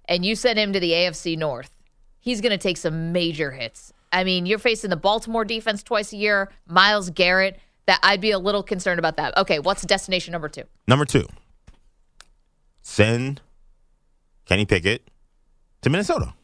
[0.06, 1.70] and you send him to the AFC North.
[2.26, 3.92] He's going to take some major hits.
[4.12, 7.60] I mean, you're facing the Baltimore defense twice a year, Myles Garrett.
[7.86, 9.36] That I'd be a little concerned about that.
[9.36, 10.64] Okay, what's destination number two?
[10.88, 11.24] Number two,
[12.82, 13.40] send
[14.44, 15.08] Kenny Pickett
[15.82, 16.34] to Minnesota.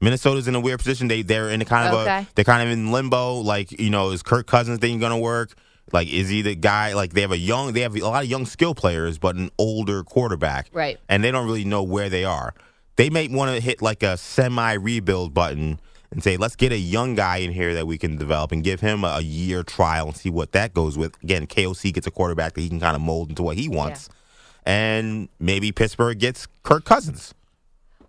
[0.00, 1.08] Minnesota's in a weird position.
[1.08, 2.20] They they're in a kind of Okay.
[2.20, 3.34] a they're kind of in limbo.
[3.34, 5.52] Like you know, is Kirk Cousins thing going to work?
[5.92, 6.94] Like is he the guy?
[6.94, 9.50] Like they have a young they have a lot of young skill players, but an
[9.58, 10.98] older quarterback, Right.
[11.06, 12.54] And they don't really know where they are.
[12.98, 15.80] They may want to hit like a semi rebuild button
[16.10, 18.80] and say, let's get a young guy in here that we can develop and give
[18.80, 21.14] him a, year trial and see what that goes with.
[21.22, 24.08] Again, KOC gets a quarterback that he can kind of mold into what he wants.
[24.66, 27.34] And maybe Pittsburgh gets Kirk Cousins.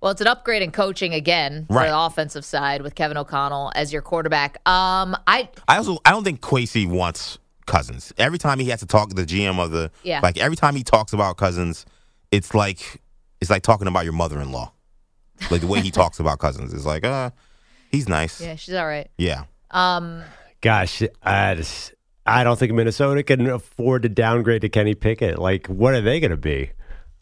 [0.02, 1.90] Well, it's an upgrade in coaching again for Right.
[1.90, 4.56] the offensive side with Kevin O'Connell as your quarterback.
[4.68, 8.14] Um, I I also I don't think Kwesi wants Cousins.
[8.18, 10.22] Every time he has to talk to the GM of the Yeah.
[10.24, 11.86] like every time he talks about Cousins,
[12.32, 13.02] it's like
[13.42, 14.72] it's like talking about your mother in law.
[15.52, 17.32] Like the way he talks about Cousins is like, uh,
[17.92, 18.40] he's nice.
[18.42, 19.10] yeah, she's all right.
[19.18, 19.44] Yeah.
[19.72, 20.24] Um,
[20.62, 21.94] Gosh, I just
[22.26, 25.40] I don't think Minnesota can afford to downgrade to Kenny Pickett.
[25.40, 26.72] Like, what are they going to be?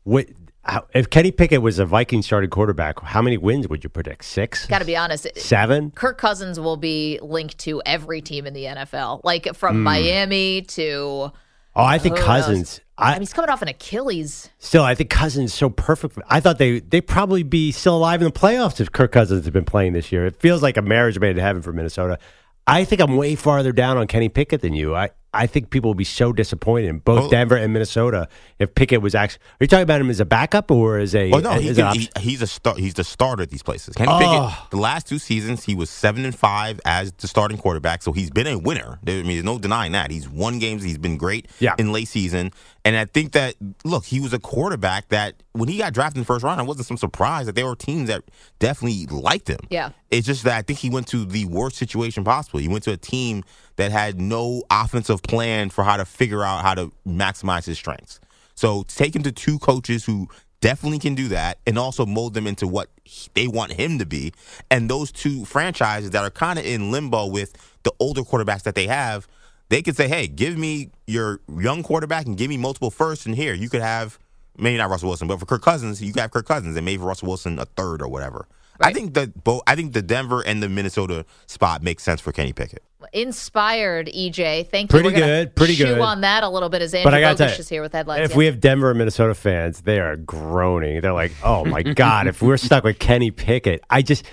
[0.04, 0.28] What
[0.64, 3.00] how, if Kenny Pickett was a Viking starting quarterback?
[3.02, 4.26] How many wins would you predict?
[4.26, 5.28] Six, got to be honest.
[5.38, 5.92] seven?
[5.92, 9.84] Kirk Cousins will be linked to every team in the NFL, like from Hmm.
[9.84, 11.32] Miami to.
[11.78, 12.28] Oh, I think who knows?
[12.28, 12.82] Cousins.
[12.98, 14.50] I I, mean, he's coming off an Achilles.
[14.58, 16.18] still, I think Cousins is so perfect.
[16.28, 19.54] I thought they they probably be still alive in the playoffs if Kirk Cousins had
[19.54, 20.26] been playing this year.
[20.26, 22.18] It feels like a marriage made in heaven for Minnesota.
[22.66, 24.96] I think I'm way farther down on Kenny Pickett than you.
[24.96, 27.30] I, I think people would be so disappointed in both Oh.
[27.30, 28.28] Denver and Minnesota
[28.60, 29.42] if Pickett was actually.
[29.60, 31.32] Are you talking about him as a backup or as a?
[31.32, 33.62] Oh no, he as an can, he, he's a star, he's the starter at these
[33.62, 33.94] places.
[33.96, 34.18] Kenny Oh.
[34.18, 34.68] Pickett, ah.
[34.72, 38.30] the last two seasons, he was seven and five as the starting quarterback, so he's
[38.32, 39.00] been a winner.
[39.04, 40.10] There, I mean, there's no denying that.
[40.12, 40.82] He's won games.
[40.84, 41.76] He's been great Yeah.
[41.78, 42.52] in late season,
[42.86, 46.22] and I think that look, he was a quarterback that when he got drafted in
[46.22, 48.24] the first round, it wasn't some surprise that there were teams that
[48.60, 49.60] definitely liked him.
[49.70, 49.90] Yeah.
[50.12, 52.60] It's just that I think he went to the worst situation possible.
[52.60, 53.44] He went to a team
[53.76, 58.20] that had no offensive plan for how to figure out how to maximize his strengths.
[58.56, 60.28] So take him to two coaches who
[60.62, 64.06] definitely can do that and also mold them into what he- they want him to
[64.06, 64.34] be.
[64.72, 67.54] And those two franchises that are kind of in limbo with
[67.84, 69.28] the older quarterbacks that they have,
[69.70, 73.26] they could say, hey, give me your young quarterback and give me multiple firsts.
[73.26, 74.18] And here, you could have
[74.58, 77.04] maybe not Russell Wilson, but for Kirk Cousins, you could have Kirk Cousins and maybe
[77.04, 78.48] Russell Wilson a third or whatever.
[78.80, 79.62] I think that both.
[79.68, 82.84] I think the Denver and the Minnesota spot makes sense for Kenny Pickett.
[83.14, 84.70] Inspired, EJ.
[84.70, 85.14] Thank Pretty you.
[85.14, 86.00] We're gonna good, pretty chew good.
[86.00, 87.82] on that a little bit as Andrew But I got to Bogusch tell is here
[87.82, 88.26] with headlines.
[88.26, 88.38] If yeah.
[88.38, 91.02] we have Denver and Minnesota fans, they are groaning.
[91.02, 94.26] They're like, "Oh my god, if we're stuck with Kenny Pickett, I just."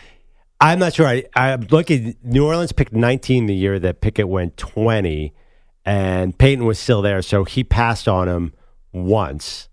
[0.60, 1.06] I'm not sure.
[1.06, 2.16] I, I'm looking.
[2.22, 5.34] New Orleans picked 19 the year that Pickett went 20,
[5.84, 8.54] and Payton was still there, so he passed on him
[8.92, 9.68] once.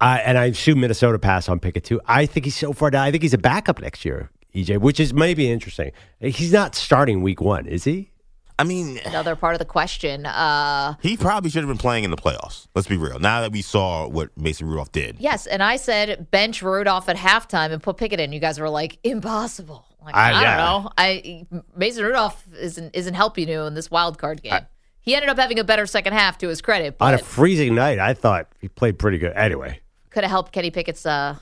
[0.00, 2.00] I, and I assume Minnesota passed on Pickett too.
[2.06, 3.04] I think he's so far down.
[3.06, 5.92] I think he's a backup next year, EJ, which is maybe interesting.
[6.20, 8.10] He's not starting week one, is he?
[8.58, 10.24] I mean, Another part of the question.
[10.24, 12.68] Uh, he probably should have been playing in the playoffs.
[12.74, 13.18] Let's be real.
[13.18, 17.16] Now that we saw what Mason Rudolph did, yes, and I said bench Rudolph at
[17.16, 18.32] halftime and put Pickett in.
[18.32, 19.84] You guys were like, impossible.
[20.02, 20.56] Like, I- I, yeah.
[20.56, 20.90] don't know.
[20.96, 24.60] I Mason Rudolph isn't isn't helping you in this wild card game.
[25.00, 27.98] He ended up having a better second half to his credit, On a freezing night,
[27.98, 29.32] I thought he played pretty good.
[29.36, 29.80] Anyway,
[30.16, 31.36] could have helped Kenny Pickett's uh,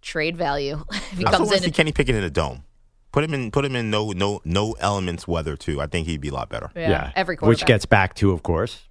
[0.00, 1.62] trade value if he I still comes want to in.
[1.64, 2.62] see Kenny Pickett in a dome.
[3.10, 3.50] Put him in.
[3.50, 5.80] Put him in no no no elements weather too.
[5.80, 6.70] I think he'd be a lot better.
[6.76, 8.88] yeah, every which gets back to, of course,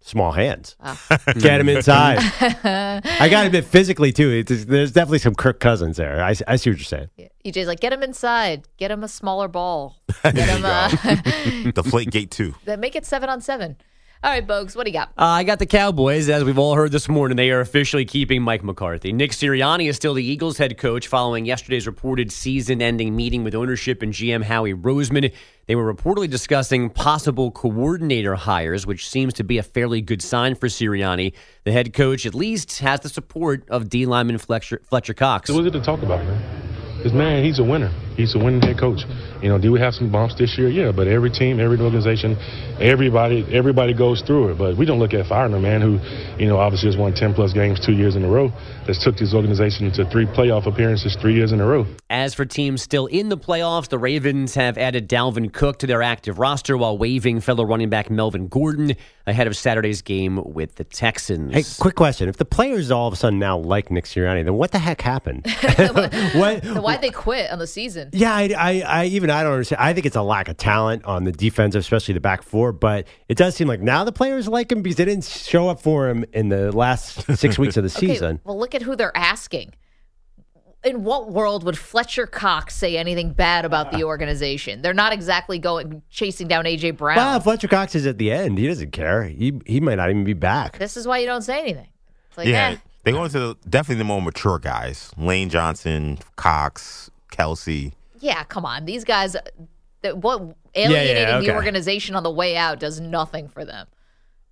[0.00, 0.74] small hands.
[0.80, 1.00] Ah.
[1.38, 2.18] Get him inside.
[2.40, 4.30] I got to admit, physically too.
[4.30, 6.20] It's, there's definitely some Kirk Cousins there.
[6.20, 7.10] I, I see what you're saying.
[7.44, 10.88] EJ's like, get him inside, get him a smaller ball, get him uh,
[11.72, 12.54] Deflate gate two.
[12.64, 13.76] then make it seven on seven.
[14.24, 15.08] All right, Bogues, what do you got?
[15.18, 16.28] Uh, I got the Cowboys.
[16.28, 19.12] As we've all heard this morning, they are officially keeping Mike McCarthy.
[19.12, 23.52] Nick Sirianni is still the Eagles head coach following yesterday's reported season ending meeting with
[23.56, 25.32] ownership and GM Howie Roseman.
[25.66, 30.54] They were reportedly discussing possible coordinator hires, which seems to be a fairly good sign
[30.54, 31.32] for Sirianni.
[31.64, 35.48] The head coach, at least, has the support of D lineman Fletcher, Fletcher Cox.
[35.48, 36.62] So what's it to talk about, man?
[36.96, 37.90] Because, man, he's a winner.
[38.16, 39.00] He's a winning head coach.
[39.42, 40.68] You know, do we have some bumps this year?
[40.68, 42.36] Yeah, but every team, every organization,
[42.80, 44.58] everybody everybody goes through it.
[44.58, 45.98] But we don't look at firing a man who,
[46.38, 48.52] you know, obviously has won 10 plus games two years in a row,
[48.86, 51.86] that's took his organization to three playoff appearances three years in a row.
[52.10, 56.02] As for teams still in the playoffs, the Ravens have added Dalvin Cook to their
[56.02, 58.96] active roster while waiving fellow running back Melvin Gordon
[59.26, 61.54] ahead of Saturday's game with the Texans.
[61.54, 64.54] Hey, quick question: If the players all of a sudden now like Nick Sirianni, then
[64.54, 65.46] what the heck happened?
[66.34, 66.64] what?
[66.64, 68.01] Why'd they quit on the season?
[68.12, 69.80] Yeah, I, I, I even I don't understand.
[69.80, 72.72] I think it's a lack of talent on the defensive, especially the back four.
[72.72, 75.80] But it does seem like now the players like him because they didn't show up
[75.80, 78.40] for him in the last six weeks of the Okay, season.
[78.44, 79.74] well, look at who they're asking.
[80.84, 84.82] In what world would Fletcher Cox say anything bad about the organization?
[84.82, 87.16] They're not exactly going chasing down AJ Brown.
[87.18, 88.58] Well, Fletcher Cox is at the end.
[88.58, 89.22] He doesn't care.
[89.22, 90.78] He he might not even be back.
[90.78, 91.86] this is why you don't say anything.
[92.30, 92.76] It's like, yeah, eh.
[93.04, 97.92] they go into the, definitely the more mature guys: Lane Johnson, Cox, Kelce.
[98.20, 98.84] yeah, come on.
[98.84, 99.36] These guys,
[100.02, 101.46] that what alienating okay.
[101.46, 103.86] the organization on the way out does nothing for them.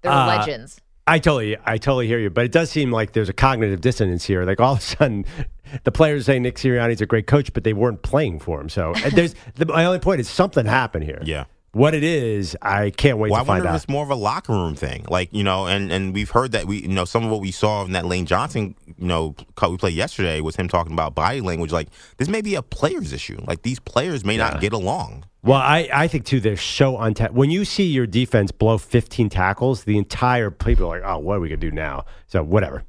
[0.02, 0.80] They're Uh, legends.
[1.06, 4.24] I totally, I totally hear you, but it does seem like there's a cognitive dissonance
[4.24, 4.44] here.
[4.44, 5.24] Like all of a sudden,
[5.84, 8.68] the players say Nick Sirianni's a great coach, but they weren't playing for him.
[8.68, 11.20] So and there's the, my only point is something happened here.
[11.24, 11.44] Yeah.
[11.72, 13.76] What it is, I can't wait Well, to find out.
[13.76, 16.66] it's more of a locker room thing, like you know, and and we've heard that
[16.66, 19.70] we, you know, some of what we saw in that Lane Johnson, you know, cut
[19.70, 21.70] we played yesterday was him talking about body language.
[21.70, 23.40] Like this may be a players issue.
[23.46, 25.26] Like these players may not get along.
[25.42, 29.30] Well, I, I think too they're so unta- when you see your defense blow 15
[29.30, 32.04] tackles, the entire people are like, oh, what are we gonna do now?
[32.26, 32.82] So whatever.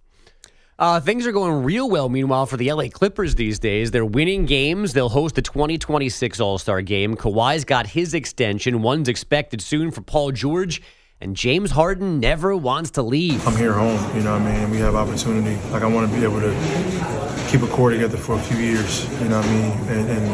[0.82, 3.92] Uh, things are going real well, meanwhile, for the LA Clippers these days.
[3.92, 4.94] They're winning games.
[4.94, 7.16] They'll host the 2026 All Star game.
[7.16, 8.82] Kawhi's got his extension.
[8.82, 10.82] One's expected soon for Paul George.
[11.22, 13.48] And James Harden never wants to leave.
[13.48, 14.72] I'm here home, you know what I mean?
[14.72, 15.56] We have opportunity.
[15.70, 19.08] Like, I want to be able to keep a core together for a few years,
[19.22, 19.72] you know what I mean?
[19.88, 20.32] And, and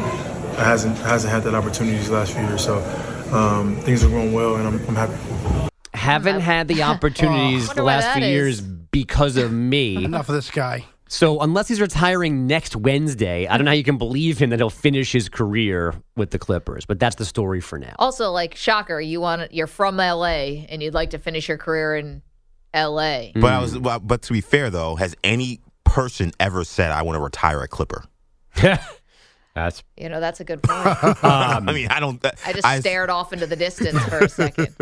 [0.58, 2.64] I hasn't, hasn't had that opportunity these last few years.
[2.64, 2.78] So
[3.34, 5.67] um, things are going well, and I'm, I'm happy.
[5.98, 8.30] Haven't had the oh, opportunities Wonder the last few is.
[8.30, 9.96] years because of me.
[10.06, 10.86] Enough of this guy.
[11.10, 14.60] So unless he's retiring next Wednesday, I don't know how you can believe him that
[14.60, 16.86] he'll finish his career with the Clippers.
[16.86, 17.96] But that's the story for now.
[17.98, 21.96] Also, like shocker, you want you're from LA and you'd like to finish your career
[21.96, 22.22] in
[22.74, 23.32] LA.
[23.32, 23.42] Mm.
[23.42, 27.04] But I was, well, but to be fair though, has any person ever said I
[27.04, 28.04] want to retire a Clipper?
[29.56, 30.86] That's You know, that's a good point.
[31.24, 32.24] Um, I mean, I don't.
[32.46, 34.76] I just stared off into the distance for a second.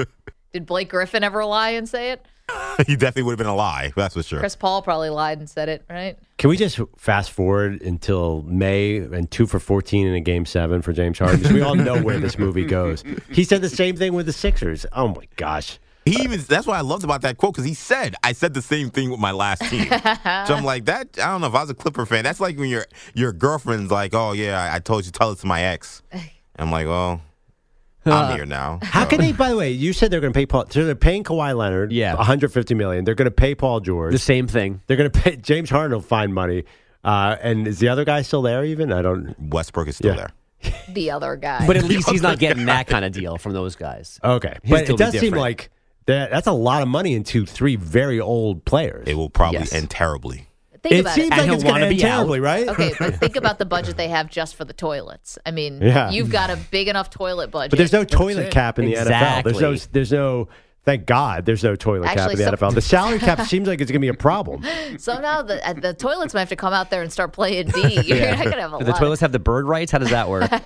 [0.55, 2.25] Did Blake Griffin ever lie and say it?
[2.87, 3.91] he definitely would have been a lie.
[3.93, 4.39] That's for sure.
[4.39, 6.17] Chris Paul probably lied and said it, right?
[6.37, 10.81] Can we just fast forward until May and two for 14 in a game seven
[10.81, 11.39] for James Harden?
[11.39, 13.03] Because we all know where this movie goes.
[13.29, 14.85] He said the same thing with the Sixers.
[14.93, 15.77] Oh my gosh.
[16.05, 18.61] He even that's what I loved about that quote because he said I said the
[18.61, 19.89] same thing with my last team.
[19.89, 21.09] so I'm like that.
[21.21, 22.23] I don't know if I was a Clipper fan.
[22.23, 25.39] That's like when your your girlfriend's like, "Oh yeah, I, I told you, tell it
[25.39, 26.01] to my ex."
[26.57, 27.19] I'm like, "Oh,
[28.13, 29.31] I'm here now." How So- can they?
[29.45, 30.65] By the way, you said they're going to pay Paul.
[30.69, 32.15] So they're paying Kawhi Leonard, Yeah.
[32.15, 33.03] 150 million.
[33.05, 34.11] They're going to pay Paul George.
[34.13, 34.81] The same thing.
[34.87, 35.95] They're going to pay James Harden.
[35.97, 36.63] Will find money.
[37.03, 38.63] Uh, and is the other guy still there?
[38.65, 39.35] Even I don't.
[39.39, 40.27] Westbrook is still Yeah.
[40.61, 40.73] there.
[40.89, 41.67] The other guy.
[41.67, 44.19] But at least he's not getting that kind of deal from those guys.
[44.23, 45.69] Okay, His but it be does seem like
[46.07, 46.31] that.
[46.31, 49.07] That's a lot of money into three very old players.
[49.07, 49.73] It will probably Yes.
[49.73, 50.47] end terribly.
[50.89, 51.31] Think it about seems it.
[51.33, 52.15] And like he'll it's going to wanna be out.
[52.17, 52.67] terribly, right?
[52.67, 55.37] Okay, but think about the budget they have just for the toilets.
[55.45, 56.11] I mean, Yeah.
[56.11, 57.71] you've got a big enough toilet budget.
[57.71, 59.43] But there's no toilet cap in the NFL.
[59.43, 59.75] There's no.
[59.91, 60.47] There's no.
[60.85, 62.75] Thank God, there's no toilet cap in the some- NFL.
[62.75, 64.63] The salary cap seems like it's going to be a problem.
[64.99, 68.01] Somehow the uh, the toilets might have to come out there and start playing D.
[68.05, 68.99] You're not gonna have a Do the lot.
[68.99, 69.91] toilets have the bird rights?
[69.91, 70.51] How does that work?
[70.51, 70.61] Uh,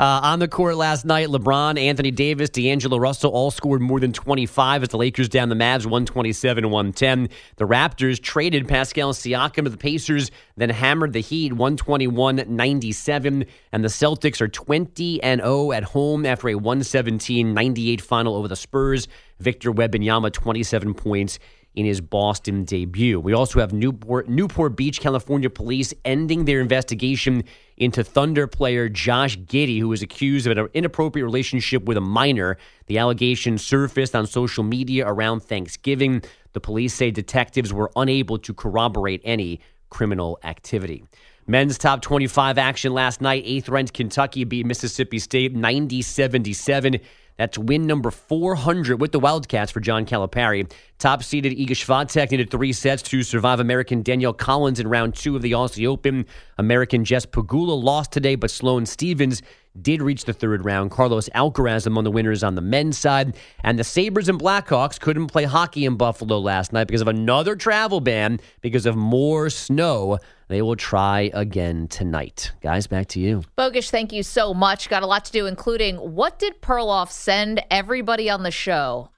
[0.00, 4.84] on the court last night, LeBron, Anthony Davis, D'Angelo Russell all scored more than 25
[4.84, 7.28] as the Lakers down the Mavs 127 110.
[7.56, 13.44] The Raptors traded Pascal Siakam to the Pacers, then hammered the Heat 121 97.
[13.72, 18.46] And the Celtics are 20 and 0 at home after a 117 98 final over
[18.46, 19.08] the Spurs.
[19.40, 21.38] Victor Wembanyama 27 points
[21.74, 23.18] in his Boston debut.
[23.18, 27.44] We also have Newport, Newport Beach, California police ending their investigation
[27.76, 32.56] into Thunder player Josh Giddey, who was accused of an inappropriate relationship with a minor.
[32.86, 36.22] The allegation surfaced on social media around Thanksgiving.
[36.52, 39.60] The police say detectives were unable to corroborate any
[39.90, 41.04] criminal activity.
[41.46, 43.42] Men's top 25 action last night.
[43.44, 47.00] Eighth ranked Kentucky beat Mississippi State 90 77.
[47.36, 50.70] That's win number 400 with the Wildcats for John Calipari.
[50.98, 55.34] Top seeded Iga Swiatek needed three sets to survive American Danielle Collins in round two
[55.34, 56.26] of the Aussie Open.
[56.58, 59.42] American Jess Pegula lost today, but Sloane Stevens
[59.80, 60.90] did reach the third round.
[60.90, 63.36] Carlos Alcaraz among the winners on the men's side.
[63.62, 67.56] And the Sabres and Blackhawks couldn't play hockey in Buffalo last night because of another
[67.56, 70.18] travel ban because of more snow.
[70.48, 72.52] They will try again tonight.
[72.60, 73.42] Guys, back to you.
[73.58, 74.88] Bogusch, thank you so much.
[74.88, 79.10] Got a lot to do, including what did Perloff send everybody on the show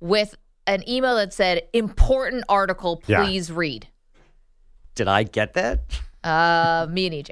[0.00, 3.56] with an email that said, important article, please yeah.
[3.56, 3.88] read.
[4.94, 5.80] Did I get that?
[6.22, 7.30] Uh, me and EJ.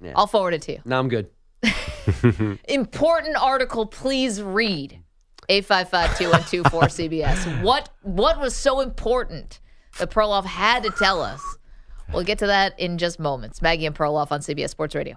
[0.00, 0.12] Yeah.
[0.16, 0.80] I'll forward it to you.
[0.84, 1.28] No, I'm good.
[2.68, 5.00] important article, please read.
[5.50, 7.62] 855-2124-CBS.
[7.62, 9.60] What what was so important
[9.98, 11.42] that Perloff had to tell us?
[12.12, 13.60] We'll get to that in just moments.
[13.60, 15.16] Maggie and Perloff on CBS Sports Radio.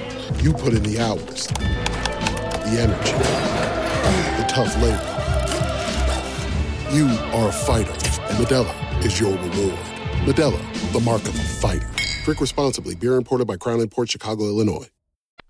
[0.41, 3.13] You put in the hours, the energy,
[4.41, 4.97] the tough labor.
[6.91, 7.05] You
[7.37, 9.77] are a fighter, and Modelo is your reward.
[10.25, 11.87] Modelo, the mark of a fighter.
[12.23, 12.95] Drink responsibly.
[12.95, 14.87] Beer imported by Crown Port Chicago, Illinois.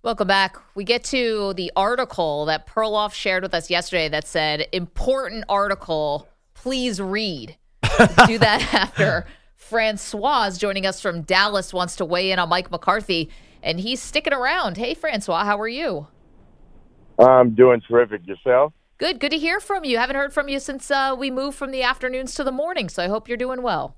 [0.03, 0.57] Welcome back.
[0.75, 6.27] We get to the article that Perloff shared with us yesterday that said, important article,
[6.53, 7.55] please read.
[8.27, 9.25] Do that after
[9.55, 13.31] Francois joining us from Dallas wants to weigh in on Mike McCarthy
[13.63, 14.77] and he's sticking around.
[14.77, 16.07] Hey, Francois, how are you?
[17.19, 18.25] I'm doing terrific.
[18.25, 18.73] Yourself?
[18.97, 19.19] Good.
[19.19, 19.97] Good to hear from you.
[19.97, 23.03] Haven't heard from you since uh, we moved from the afternoons to the morning, so
[23.03, 23.95] I hope you're doing well.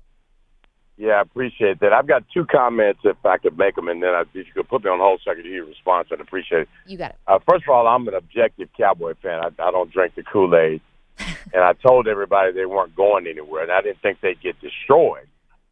[0.96, 1.92] Yeah, I appreciate that.
[1.92, 4.68] I've got two comments if I could make them, and then I, if you could
[4.68, 6.68] put me on hold so I could hear your response, I'd appreciate it.
[6.86, 7.16] You got it.
[7.26, 9.40] Uh, first of all, I'm an objective Cowboy fan.
[9.40, 10.80] I, I don't drink the Kool Aid,
[11.18, 15.26] and I told everybody they weren't going anywhere, and I didn't think they'd get destroyed,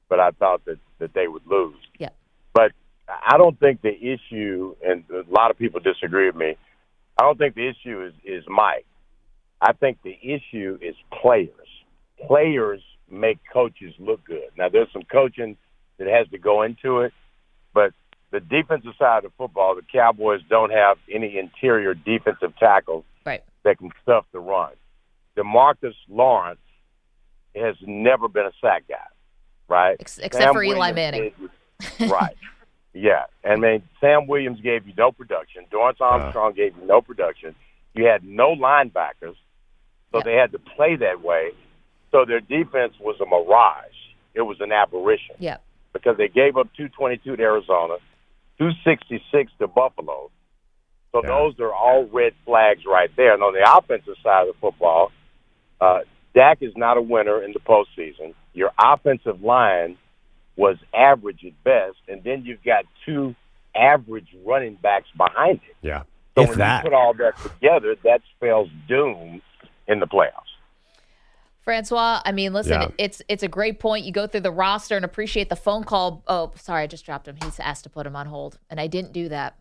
[0.09, 1.77] but I thought that that they would lose.
[1.99, 2.11] Yeah.
[2.53, 2.73] But
[3.27, 6.57] I don't think the issue, and a lot of people disagree with me.
[7.19, 8.87] I don't think the issue is is Mike.
[9.61, 11.69] I think the issue is players.
[12.27, 14.49] Players make coaches look good.
[14.57, 15.57] Now there's some coaching
[15.99, 17.13] that has to go into it,
[17.75, 17.93] but
[18.31, 23.45] the defensive side of football, the Cowboys don't have any interior defensive tackles right.
[23.65, 24.73] that can stuff the run.
[25.37, 26.61] Demarcus Lawrence
[27.55, 28.97] has never been a sack guy,
[29.69, 29.97] right?
[30.01, 31.33] Except Sam for Eli Manning.
[32.01, 32.37] Is, right.
[32.95, 35.65] Yeah, and I mean Sam Williams gave you no production.
[35.73, 37.55] Dorance Armstrong uh, gave you no production.
[37.95, 39.37] You had no linebackers,
[40.11, 40.23] so yeah.
[40.25, 41.53] they had to play that way.
[42.11, 43.97] So their defense was a mirage.
[44.35, 45.37] It was an aberration.
[45.39, 45.59] Yeah.
[45.93, 47.97] Because they gave up 222 to Arizona,
[48.59, 50.31] 266 to Buffalo.
[51.13, 51.29] So yeah.
[51.29, 53.35] those are all red flags right there.
[53.35, 55.11] And on the offensive side of the football,
[55.81, 56.01] uh,
[56.35, 58.35] Dak is not a winner in the postseason.
[58.55, 59.97] your offensive line
[60.57, 63.35] was average at best, and then you've got two
[63.75, 65.77] average running backs behind it.
[65.81, 66.03] Yeah.
[66.37, 66.85] So if when that.
[66.85, 69.43] you put all that together, that spells doom
[69.89, 70.31] in the playoffs.
[71.63, 72.89] Francois, I mean, listen, Yeah.
[72.99, 74.05] it's it's a great point.
[74.05, 76.23] You go through the roster and appreciate the phone call.
[76.27, 77.37] Oh, sorry, I just dropped him.
[77.43, 79.57] He's asked to put him on hold, and I didn't do that.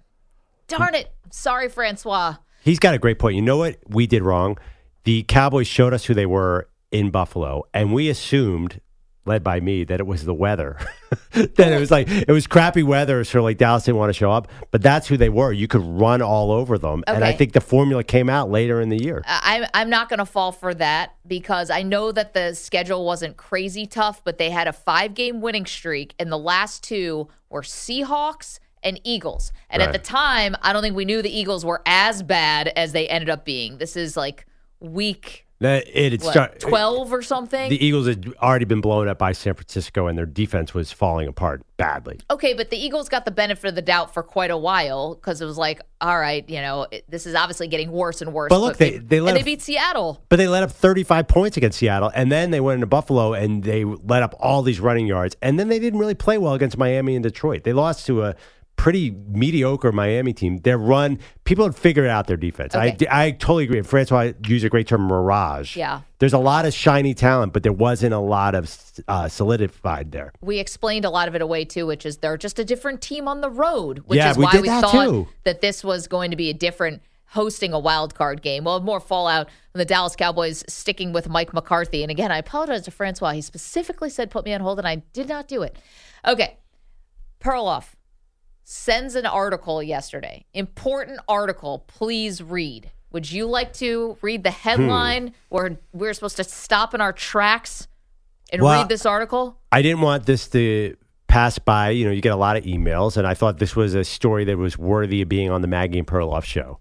[0.68, 1.12] Darn it!
[1.30, 2.36] Sorry, Francois.
[2.64, 3.36] He's got a great point.
[3.36, 4.58] You know what we did wrong?
[5.04, 8.82] The Cowboys showed us who they were in Buffalo, and we assumed,
[9.26, 10.78] led by me, that it was the weather.
[11.32, 14.32] that it was like it was crappy weather, so like Dallas didn't want to show
[14.32, 14.48] up.
[14.72, 15.52] But that's who they were.
[15.52, 18.90] You could run all over them, and I think the formula came out later in
[18.90, 19.22] the year.
[19.26, 23.38] I, I'm not going to fall for that because I know that the schedule wasn't
[23.38, 27.62] crazy tough, but they had a five game winning streak, and the last two were
[27.62, 29.52] Seahawks and Eagles.
[29.70, 32.94] And at the time, I don't think we knew the Eagles were as bad as
[32.94, 33.78] they ended up being.
[33.78, 34.48] This is like
[34.80, 37.70] week That it had what, start- 12 or something.
[37.70, 41.28] The Eagles had already been blown up by San Francisco, and their defense was falling
[41.28, 42.20] apart badly.
[42.32, 45.40] Okay, but the Eagles got the benefit of the doubt for quite a while because
[45.40, 48.50] it was like, all right, you know, it, this is obviously getting worse and worse.
[48.50, 50.24] But look, they- they let and they beat Seattle.
[50.30, 53.64] But they let up 35 points against Seattle, and then they went into Buffalo and
[53.64, 55.36] they let up all these running yards.
[55.44, 57.64] And then they didn't really play well against Miami and Detroit.
[57.66, 58.36] They lost to a
[58.82, 60.58] pretty mediocre Miami team.
[60.58, 62.74] Their run, people had figured out their defense.
[62.76, 63.06] Okay.
[63.12, 63.80] I, I totally agree.
[63.84, 65.78] Francois used a great term, mirage.
[65.78, 66.02] Yeah.
[66.18, 68.76] There's a lot of shiny talent, but there wasn't a lot of
[69.08, 70.34] uh, solidified there.
[70.42, 73.28] We explained a lot of it away too, which is they're just a different team
[73.28, 75.28] on the road, which Yeah, is we why did we that thought too.
[75.44, 78.64] that this was going to be a different hosting a wild card game.
[78.64, 82.02] Well, more fallout from the Dallas Cowboys sticking with Mike McCarthy.
[82.02, 83.34] And again, I apologize to Francois.
[83.34, 85.78] He specifically said put me on hold, and I did not do it.
[86.28, 86.58] Okay.
[87.40, 87.94] Perloff
[88.64, 90.46] sends an article yesterday.
[90.54, 91.84] Important article.
[91.88, 92.92] Please read.
[93.12, 94.70] Would you like to read the hmm.
[94.70, 97.88] headline where we're supposed to stop in our tracks
[98.52, 99.58] and Well, read this article?
[99.72, 100.96] I didn't want this to
[101.28, 101.90] pass by.
[101.90, 104.46] You know, you get a lot of emails, and I thought this was a story
[104.46, 106.80] that was worthy of being on the Maggie and Perloff show.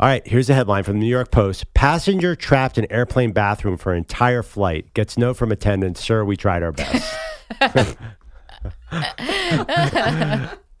[0.00, 1.74] All right, here's the headline from the New York Post.
[1.74, 6.62] Passenger trapped in airplane bathroom for entire flight gets note from attendant, sir, we tried
[6.62, 7.12] our best.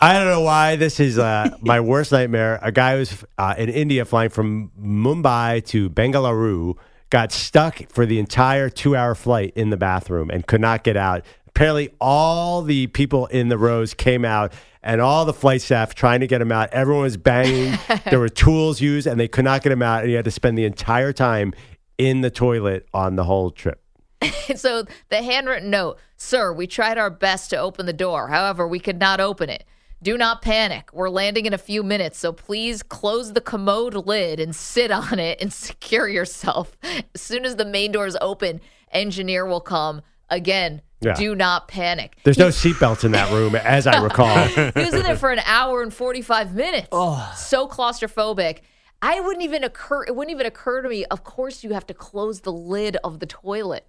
[0.00, 2.58] I don't know why this is uh, my worst nightmare.
[2.62, 6.76] A guy who's uh, in India flying from Mumbai to Bengaluru
[7.10, 10.96] got stuck for the entire two hour flight in the bathroom and could not get
[10.96, 11.24] out.
[11.48, 14.52] Apparently, all the people in the rows came out
[14.82, 16.72] and all the flight staff trying to get him out.
[16.72, 17.78] Everyone was banging.
[18.10, 20.00] there were tools used and they could not get him out.
[20.00, 21.52] And he had to spend the entire time
[21.96, 23.82] in the toilet on the whole trip.
[24.56, 28.28] so the handwritten note, sir, we tried our best to open the door.
[28.28, 29.64] However, we could not open it.
[30.02, 30.90] Do not panic.
[30.92, 35.18] We're landing in a few minutes, so please close the commode lid and sit on
[35.18, 36.76] it and secure yourself.
[37.14, 38.60] As soon as the main doors open,
[38.92, 40.02] engineer will come.
[40.30, 41.14] Again, Yeah.
[41.14, 42.16] do not panic.
[42.22, 44.36] There's no seatbelts in that room, as I recall.
[44.48, 46.88] He was in there for an hour and 45 minutes.
[46.92, 47.32] Oh.
[47.36, 48.58] So claustrophobic.
[49.00, 51.04] I wouldn't even occur it wouldn't even occur to me.
[51.06, 53.86] Of course you have to close the lid of the toilet.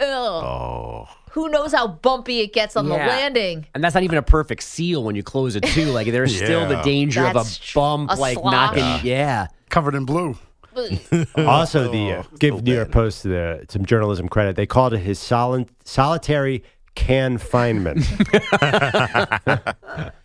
[0.00, 0.06] Ugh.
[0.06, 1.08] Oh.
[1.32, 3.66] Who knows how bumpy it gets on the landing?
[3.74, 5.86] And that's not even a perfect seal when you close it too.
[5.86, 8.76] Like there's still the danger That's of a tr- bump, a like slosh.
[8.76, 9.08] knocking.
[9.08, 9.48] Yeah.
[9.68, 10.36] Covered in blue.
[11.36, 14.56] also, the uh, give New York Post the, some journalism credit.
[14.56, 16.64] They called it his solin, solitary
[16.96, 18.04] confinement.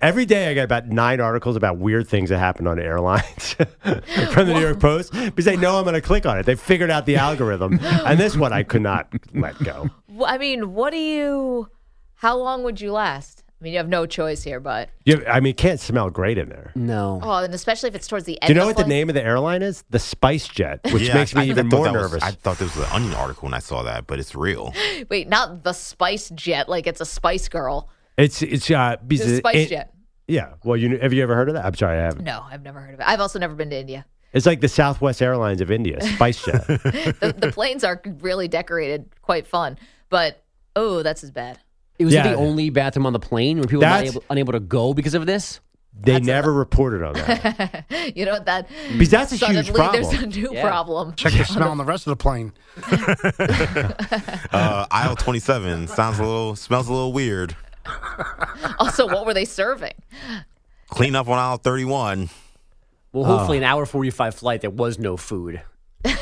[0.00, 4.46] Every day, I get about nine articles about weird things that happen on airlines from
[4.46, 6.44] the New York Post because they know I'm going to click on it.
[6.46, 9.88] They figured out the algorithm, and this one I could not let go.
[10.08, 11.68] Well, I mean, what do you?
[12.16, 13.44] How long would you last?
[13.60, 16.38] I mean, you have no choice here, but You, I mean, it can't smell great
[16.38, 16.70] in there.
[16.76, 17.18] No.
[17.24, 18.46] oh, and especially if it's towards the end.
[18.48, 18.88] Do you know of what the flight.
[18.88, 19.82] name of the airline is?
[19.90, 22.22] The Spice Jet, which Yeah, makes I- me I even thought more that was- nervous.
[22.22, 24.72] I thought this was an Onion article when I saw that, but it's real.
[25.08, 27.88] Wait, not the Spice Jet, like it's a Spice Girl.
[28.18, 29.94] It's it's uh, because The it- Spice it- Jet.
[30.26, 30.54] Yeah.
[30.62, 31.64] Well, you have you ever heard of that?
[31.64, 32.24] I'm sorry, I haven't.
[32.24, 33.08] No, I've never heard of it.
[33.08, 34.04] I've also never been to India.
[34.34, 36.66] It's like the Southwest Airlines of India, Spice Jet.
[36.66, 39.78] The, the planes are really decorated, quite fun,
[40.10, 40.42] but
[40.76, 41.58] oh, that's as bad.
[41.98, 42.28] It was Yeah.
[42.28, 44.92] the only bathroom on the plane where people were not That's- able, unable to go
[44.92, 45.60] because of this.
[46.00, 47.86] They never reported on that.
[48.14, 48.68] You know what that?
[48.92, 50.30] Because that's a huge suddenly There's a problem.
[50.30, 50.62] new Yeah.
[50.68, 51.14] problem.
[51.14, 52.52] Check the smell on the rest of the plane.
[54.52, 57.56] Uh, aisle 27 sounds a little, smells a little weird.
[58.78, 59.92] Also, what were they serving?
[60.88, 62.28] Clean up on aisle 31.
[63.12, 63.60] Well, hopefully, uh.
[63.62, 64.60] an hour forty-five flight.
[64.60, 65.62] There was no food,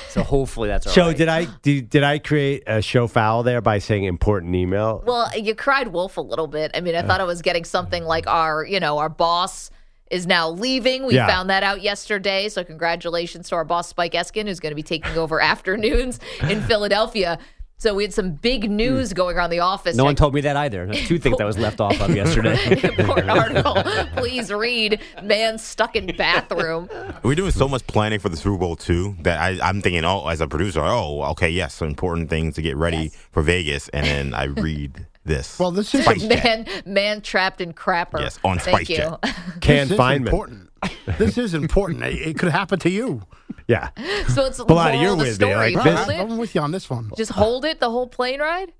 [0.09, 1.17] so hopefully that's all so right.
[1.17, 5.03] did I did, did I create a show foul there by saying important email?
[5.05, 6.71] Well, you cried wolf a little bit.
[6.75, 9.71] I mean, I thought I was getting something like our, you know, our boss
[10.11, 11.05] is now leaving.
[11.05, 11.27] We Yeah.
[11.27, 12.49] found that out yesterday.
[12.49, 16.61] So congratulations to our boss Spike Eskin, who's going to be taking over afternoons in
[16.69, 17.41] Philadelphia.
[17.79, 19.93] So we had some big news going around the office.
[19.93, 19.99] Hmm.
[19.99, 20.87] No one told me that either.
[20.87, 22.57] That's two things that was left off of yesterday.
[22.99, 23.75] Important article.
[24.17, 25.01] Please read.
[25.23, 26.89] Man stuck in bathroom.
[27.23, 30.27] We're doing so much planning for the Super Bowl too that I, I'm thinking, oh,
[30.29, 34.07] as a producer, oh, okay, yes, some important things to get ready for Vegas, and
[34.07, 35.59] then I read this.
[35.59, 36.45] Well, this is Spice Jet.
[36.45, 38.21] Man, man trapped in crapper.
[38.21, 38.97] Yes, on Thank Spice you.
[38.97, 39.19] Jet.
[39.61, 40.17] Can this is Feynman.
[40.17, 40.71] important.
[41.19, 42.05] This is important.
[42.05, 43.23] It, it could happen to you.
[43.69, 43.91] Yeah.
[44.29, 45.75] So it's the Bellotti, moral you're of the with me, story.
[45.75, 46.21] like, Hold this- it.
[46.21, 47.11] I'm with you on this one.
[47.17, 48.73] Just hold it the whole plane ride.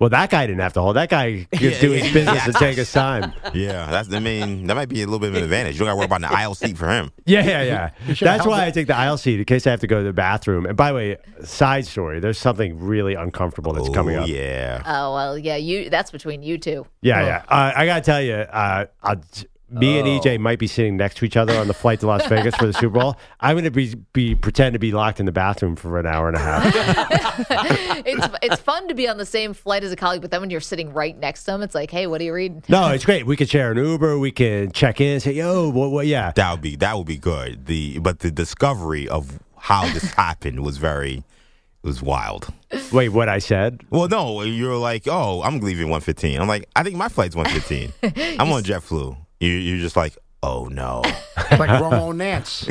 [0.00, 0.96] Well, that guy didn't have to hold.
[0.96, 2.44] That guy could Yeah, do his business yeah.
[2.46, 3.32] and take his time.
[3.54, 4.12] Yeah, that's.
[4.12, 5.74] I mean, that might be a little bit of an advantage.
[5.74, 7.12] You don't got to worry about an aisle seat for him.
[7.24, 7.90] Yeah, yeah, yeah.
[8.08, 8.68] Should've That's held why it.
[8.68, 10.66] I take the aisle seat in case I have to go to the bathroom.
[10.66, 14.28] And by the way, side story, there's something really uncomfortable that's coming oh up.
[14.28, 14.82] yeah.
[14.84, 15.56] Oh well, yeah.
[15.56, 15.88] You.
[15.88, 16.86] That's between you two.
[17.00, 17.42] Yeah, yeah.
[17.48, 19.22] Uh, I got to tell you, uh, I'll,
[19.70, 20.38] me and EJ oh.
[20.38, 22.72] might be sitting next to each other on the flight to Las Vegas for the
[22.72, 23.16] Super Bowl.
[23.40, 26.28] I'm going to be, be pretend to be locked in the bathroom for an hour
[26.28, 26.74] and a half.
[28.06, 30.50] it's it's fun to be on the same flight as a colleague, but then when
[30.50, 32.62] you're sitting right next to them, it's like, hey, what are you reading?
[32.68, 33.26] no, it's great.
[33.26, 34.18] We could share an Uber.
[34.18, 36.32] We can check in say, yo, what, what, yeah.
[36.32, 37.66] That would be that would be good.
[37.66, 41.24] The but the discovery of how this happened was very
[41.84, 42.52] it was wild.
[42.92, 43.82] Wait, what I said?
[43.90, 46.40] Well, no, you're like, oh, I'm leaving 115.
[46.40, 48.38] I'm like, I think my flight's 115.
[48.40, 49.23] I'm on JetBlue.
[49.40, 51.02] You, you're just like, oh no.
[51.36, 52.68] like Romo Nantz.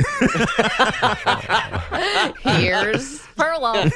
[2.60, 3.76] Here's Furlong.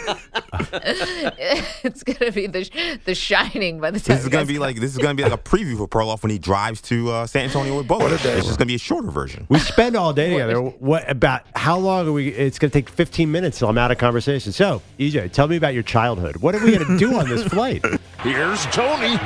[1.83, 4.17] it's gonna be the the Shining by the time.
[4.17, 6.31] This is gonna be like this is gonna be like a preview for Perloff when
[6.31, 7.99] he drives to uh, San Antonio with Bo.
[8.07, 9.47] It's just gonna be a shorter version.
[9.49, 10.61] We spend all day together.
[10.61, 12.29] What about how long are we?
[12.29, 14.53] It's going to take 15 minutes till I'm out of conversation.
[14.53, 16.37] So, EJ, tell me about your childhood.
[16.37, 17.85] What are we going to do on this flight?
[18.23, 19.19] Here's Tony.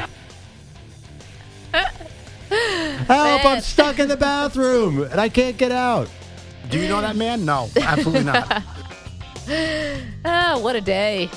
[3.07, 3.45] Help!
[3.45, 6.09] I'm stuck in the bathroom and I can't get out.
[6.71, 7.45] Do you know that man?
[7.45, 8.63] No, absolutely not.
[10.25, 11.29] Ah, what a day.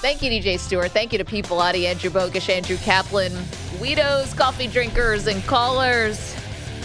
[0.00, 0.92] Thank you, DJ Stewart.
[0.92, 3.32] Thank you to people, Peopleati, Andrew Bogusch, Andrew Kaplan,
[3.78, 6.18] Guidos, coffee drinkers, and callers.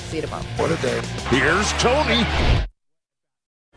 [0.09, 0.43] See you tomorrow.
[0.57, 0.99] What a day.
[1.29, 2.25] Here's Tony.